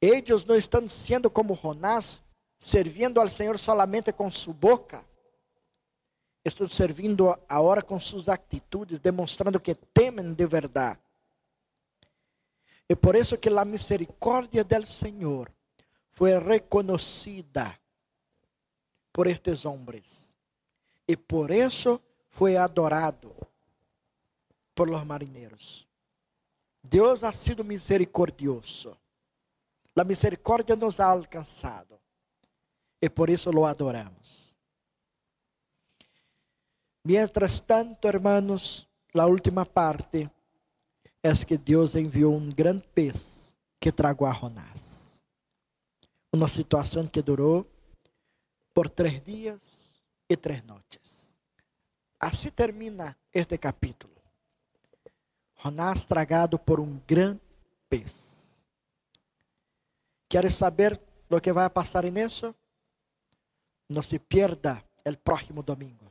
[0.00, 2.22] Eles não estão sendo como Jonás,
[2.58, 5.04] servindo ao Senhor solamente com sua boca,
[6.44, 11.00] estão servindo agora com suas atitudes, demonstrando que temem de verdade.
[12.88, 15.50] E por isso que a misericórdia do Senhor
[16.10, 17.78] foi reconhecida
[19.12, 20.34] por estes homens.
[21.08, 23.34] E por isso foi adorado
[24.74, 25.86] por los marinheiros.
[26.82, 28.96] Deus ha sido misericordioso.
[29.96, 31.98] A misericórdia nos ha alcançado.
[33.00, 34.43] E por isso lo adoramos.
[37.06, 40.30] Mientras tanto, hermanos, a última parte
[41.22, 45.22] é que Deus enviou um grande pez que tragou a Jonás.
[46.32, 47.66] Uma situação que durou
[48.72, 49.90] por três dias
[50.28, 51.36] e três noites.
[52.18, 54.14] Assim termina este capítulo.
[55.62, 57.40] Jonás tragado por um grande
[57.86, 58.64] pez.
[60.26, 60.98] ¿Quieres saber
[61.28, 62.54] lo que vai passar nisso?
[63.90, 66.03] Não se pierda el próximo domingo.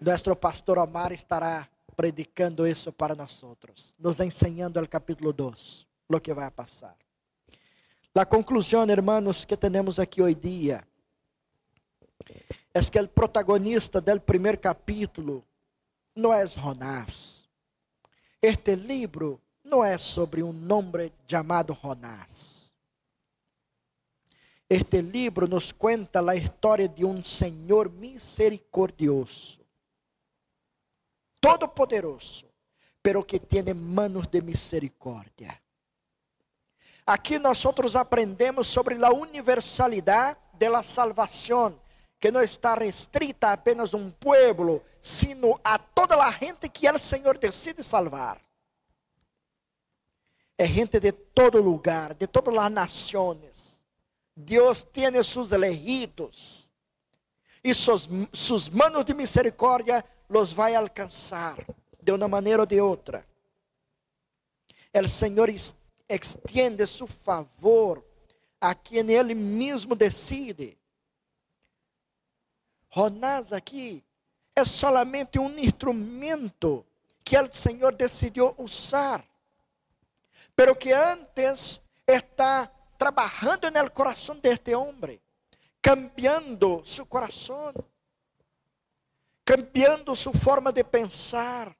[0.00, 3.44] Nuestro pastor Omar estará predicando isso para nós
[3.98, 6.96] nos ensinando o capítulo 2, lo que vai passar.
[8.14, 10.84] A conclusão, hermanos, que temos aqui hoje dia
[12.72, 15.44] é que o protagonista do primeiro capítulo
[16.16, 17.48] não é Jonás.
[18.40, 22.72] Este livro não é sobre um nome chamado Jonás.
[24.68, 29.59] Este livro nos conta a história de um Senhor misericordioso,
[31.40, 32.46] todo-poderoso,
[33.02, 35.60] pero que tem manos de misericórdia.
[37.06, 41.80] Aqui nós outros aprendemos sobre a universalidade da salvação
[42.20, 46.98] que não está restrita a apenas um pueblo, sino a toda a gente que o
[46.98, 48.38] Senhor decide salvar.
[50.58, 53.80] É gente de todo lugar, de todas as nações.
[54.36, 56.70] Deus tem seus elegidos
[57.64, 61.58] e suas, suas manos de misericórdia los vai alcançar
[62.00, 63.26] de uma maneira ou de outra.
[64.94, 65.48] O Senhor
[66.08, 68.04] extiende seu favor
[68.60, 70.78] a quem Ele mesmo decide.
[72.94, 74.04] Jonás aqui
[74.54, 76.86] é solamente um instrumento
[77.24, 79.24] que o Senhor decidiu usar,
[80.54, 85.20] pero que antes está trabalhando no coração deste homem,
[85.80, 87.72] cambiando seu coração,
[89.50, 91.76] cambiando sua forma de pensar.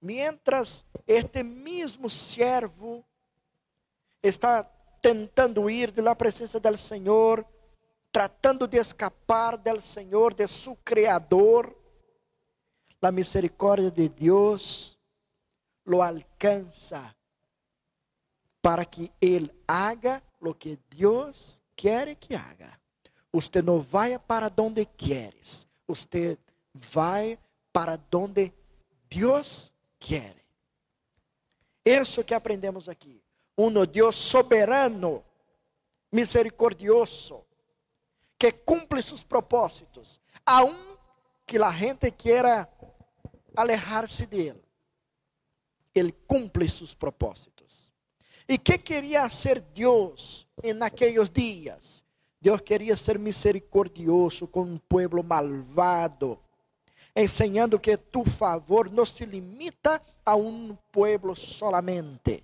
[0.00, 3.06] Mientras este mesmo servo
[4.20, 4.64] está
[5.00, 7.46] tentando ir de la presença do Senhor,
[8.10, 11.76] tratando de escapar del Senhor, de su Creador,
[13.00, 14.98] la misericórdia de Deus
[15.84, 17.16] lo alcança
[18.60, 22.80] para que ele haga lo que Deus quer que haga.
[23.32, 26.36] Usted não vai para donde queres, usted
[26.74, 27.38] vai
[27.72, 28.52] para donde
[29.08, 30.36] Deus quer.
[31.84, 33.22] Isso que aprendemos aqui.
[33.56, 35.24] Um Deus soberano,
[36.10, 37.44] misericordioso,
[38.38, 40.96] que cumpre seus propósitos, aun
[41.46, 42.68] que a gente quiera
[43.56, 44.62] alejar-se dele.
[45.94, 47.90] Ele cumpre seus propósitos.
[48.48, 52.02] E que queria ser Deus em naqueles dias?
[52.40, 56.38] Deus queria ser misericordioso com um povo malvado,
[57.14, 62.42] ensinando que tu favor não se limita a um povo solamente.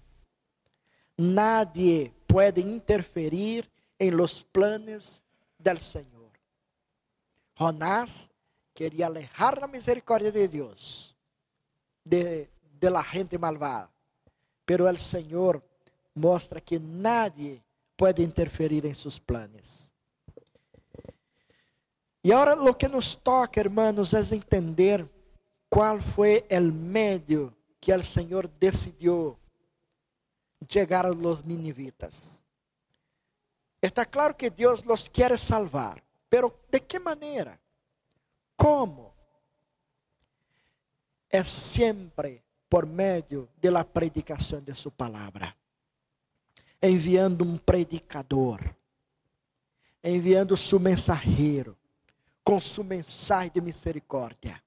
[1.17, 5.21] Nadie pode interferir em los planes
[5.59, 6.31] del Senhor.
[7.59, 8.29] Jonás
[8.75, 11.17] queria alejar a misericórdia de Deus
[12.05, 13.91] de, de la gente malvada.
[14.67, 15.63] Pero el Senhor
[16.15, 17.63] mostra que nadie
[17.97, 19.86] pode interferir em seus planos.
[22.27, 25.09] E agora o que nos toca, hermanos, é entender
[25.70, 29.39] qual foi o meio que o Senhor decidiu
[30.68, 32.43] chegar a los ninivitas.
[33.81, 37.61] Está claro que Deus los quer salvar, pero ¿de que maneira?
[38.57, 39.14] Como?
[41.31, 45.57] É sempre por meio de la de sua palavra.
[46.83, 48.74] Enviando um predicador,
[50.03, 51.79] enviando seu mensageiro,
[52.47, 54.63] com sua mensagem de misericórdia.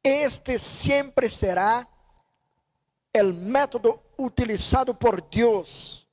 [0.00, 1.84] Este sempre será
[3.12, 6.06] o método utilizado por Deus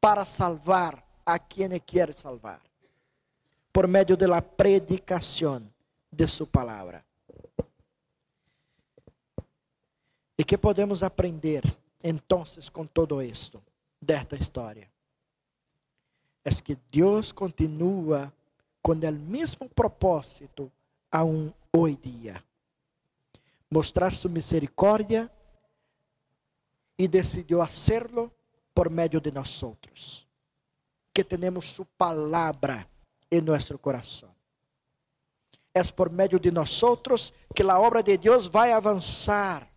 [0.00, 2.62] para salvar a quem quer salvar,
[3.70, 5.70] por meio da predicação
[6.10, 7.04] de sua palavra.
[10.38, 11.62] E que podemos aprender
[12.02, 13.62] então com todo isto,
[14.00, 14.90] desta história?
[16.42, 18.32] É que Deus continua
[18.84, 20.70] com o mesmo propósito
[21.10, 22.44] aún hoje dia.
[23.70, 25.32] Mostrar sua misericórdia
[26.98, 28.30] e decidiu hacerlo
[28.74, 30.28] por meio de nós outros
[31.14, 32.86] que tenemos su palabra
[33.30, 34.34] en nuestro corazón.
[35.72, 39.72] Es por medio de nosotros que la obra de Dios vai avançar.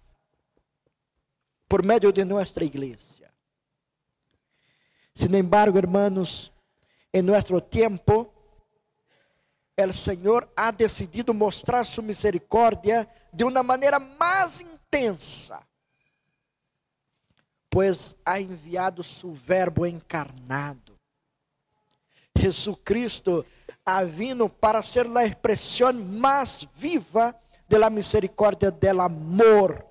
[1.67, 3.31] por medio de nuestra iglesia.
[5.13, 6.51] Sin embargo, hermanos,
[7.11, 8.31] en nuestro tiempo,
[9.77, 15.65] el Señor ha decidido mostrar su misericordia de una manera más intensa,
[17.69, 20.97] pues ha enviado su verbo encarnado.
[22.35, 23.45] Jesucristo
[23.85, 29.85] ha vindo para ser a expressão mais viva de la misericórdia del amor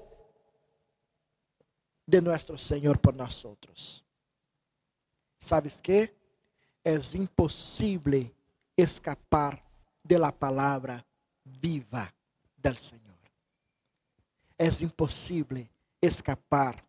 [2.05, 4.05] de nuestro Senhor por nós outros.
[5.39, 6.13] ¿Sabes que?
[6.85, 8.33] É impossível
[8.77, 9.66] escapar
[10.07, 11.05] de la palavra
[11.45, 12.13] viva
[12.57, 13.07] del Senhor.
[14.59, 15.69] É impossível
[16.01, 16.83] escapar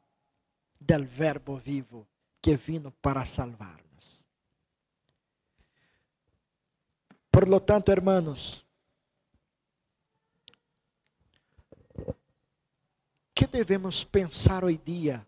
[0.79, 2.07] del verbo vivo
[2.41, 4.25] que vino para salvar-nos.
[7.29, 8.65] Por lo tanto, hermanos,
[13.33, 15.27] que devemos pensar hoje dia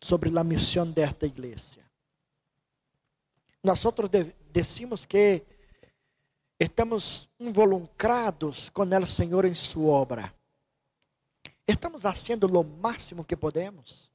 [0.00, 1.80] sobre a missão desta igreja?
[3.62, 4.10] Nós outros
[4.52, 5.44] decimos que
[6.58, 10.34] estamos involucrados com o Senhor em sua obra.
[11.66, 14.10] Estamos fazendo o máximo que podemos.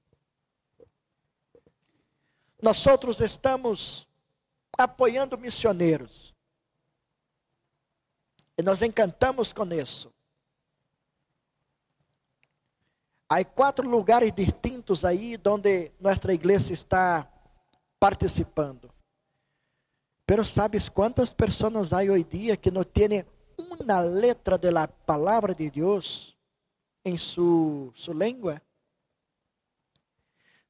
[2.62, 4.08] Nós outros estamos
[4.78, 6.34] apoiando missioneiros.
[8.58, 10.14] E nós encantamos com isso.
[13.28, 17.28] Há quatro lugares distintos aí onde nossa igreja está
[18.00, 18.93] participando.
[20.26, 23.26] Pero sabes quantas pessoas há hoje dia que não têm
[23.58, 26.36] uma letra da palavra de Deus
[27.04, 28.62] em sua su língua?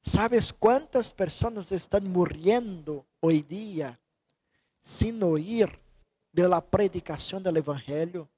[0.02, 4.00] ¿Sabes quantas pessoas estão morrendo hoje dia
[4.80, 5.80] sem ouvir
[6.32, 8.28] de la predicação do Evangelho?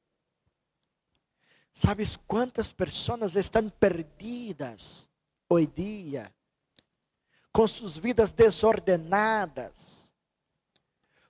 [1.72, 5.10] ¿Sabes quantas pessoas estão perdidas
[5.48, 6.34] hoje dia,
[7.52, 10.05] com suas vidas desordenadas,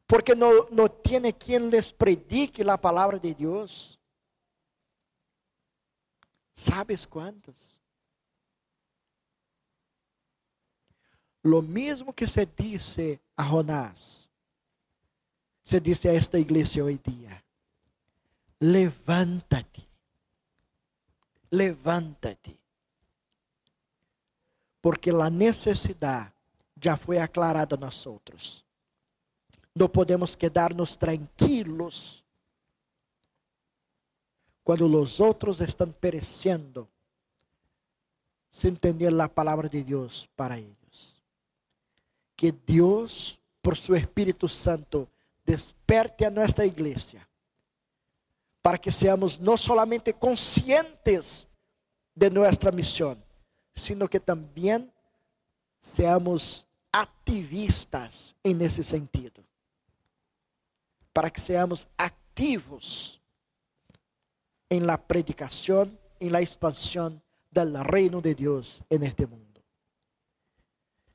[0.07, 3.99] porque não, não tem quem les predique a palavra de Deus?
[6.55, 7.75] ¿Sabes quantos?
[11.43, 14.29] Lo mesmo que se disse a Jonás,
[15.63, 17.45] se disse a esta igreja hoje dia:
[18.59, 19.87] levanta-te
[21.51, 22.59] levanta-te.
[24.81, 26.33] Porque a necessidade
[26.81, 28.65] já foi aclarada a nós outros.
[29.77, 32.25] Não podemos quedar-nos tranquilos
[34.65, 36.89] quando os outros estão perecendo
[38.51, 41.23] sem entender a palavra de Deus para eles.
[42.35, 45.07] Que Deus, por seu Espírito Santo,
[45.45, 47.29] desperte a nossa igreja
[48.63, 51.47] para que seamos não solamente conscientes
[52.15, 53.23] de nossa missão,
[53.75, 54.91] sino que também
[55.79, 59.46] seamos ativistas en ese sentido.
[61.17, 63.23] Para que seamos activos
[64.69, 69.63] en la predicación, en la expansión del reino de Dios en este mundo.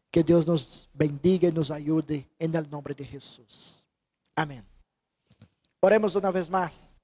[0.10, 3.86] Que Dios nos bendiga y nos ayude en el nombre de Jesús.
[4.36, 4.66] Amén.
[5.80, 6.96] Oremos una vez más.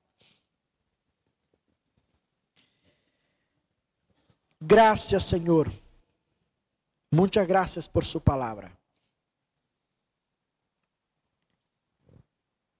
[4.60, 5.72] Graças, Senhor.
[7.12, 8.77] Muitas graças por Sua palavra.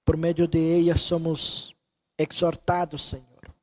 [0.08, 1.76] Por meio de ela somos
[2.16, 3.54] exortados, Senhor.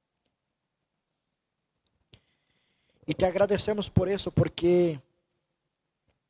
[3.07, 5.01] E te agradecemos por isso, porque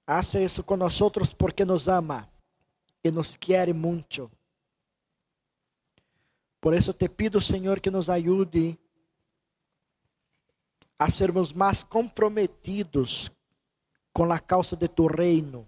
[0.07, 0.97] hace isso com nós
[1.37, 2.31] porque nos ama
[3.03, 4.31] e nos quer muito.
[6.61, 8.79] Por isso te pido, Senhor, que nos ajude
[10.97, 13.29] a sermos mais comprometidos
[14.13, 15.67] com a causa de tu reino,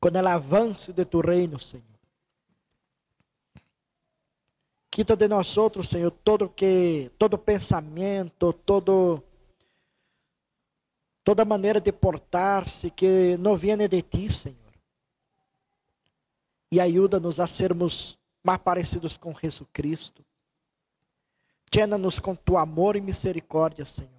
[0.00, 1.91] com o avanço de tu reino, Senhor.
[4.92, 9.24] Quita de nós outros, Senhor, todo que todo pensamento, todo
[11.24, 14.58] toda maneira de portar-se que não viene de ti, Senhor.
[16.70, 20.22] E ajuda-nos a sermos mais parecidos com Jesus Cristo.
[21.74, 24.10] Llena-nos com tu amor e misericórdia, Senhor,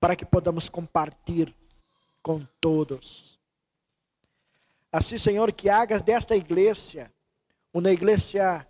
[0.00, 1.54] para que podamos compartilhar
[2.20, 3.38] com todos.
[4.90, 7.08] Assim, Senhor, que hagas desta igreja
[7.72, 8.66] uma igreja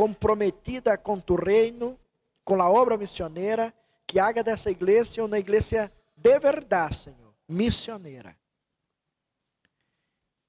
[0.00, 2.00] comprometida com tu reino,
[2.42, 3.74] com a obra missioneira,
[4.06, 8.34] que haga dessa igreja uma igreja de verdade, Senhor, missioneira.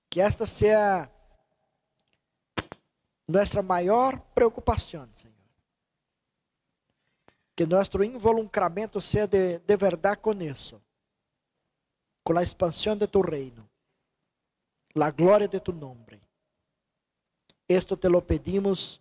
[0.10, 1.12] Que esta seja
[3.28, 5.36] nossa maior preocupação, Senhor
[7.54, 10.82] que nosso involucramento seja de, de verdade com isso.
[12.24, 13.68] con la expansión de tu reino,
[14.94, 16.22] la gloria de tu nombre.
[17.68, 19.01] Esto te lo pedimos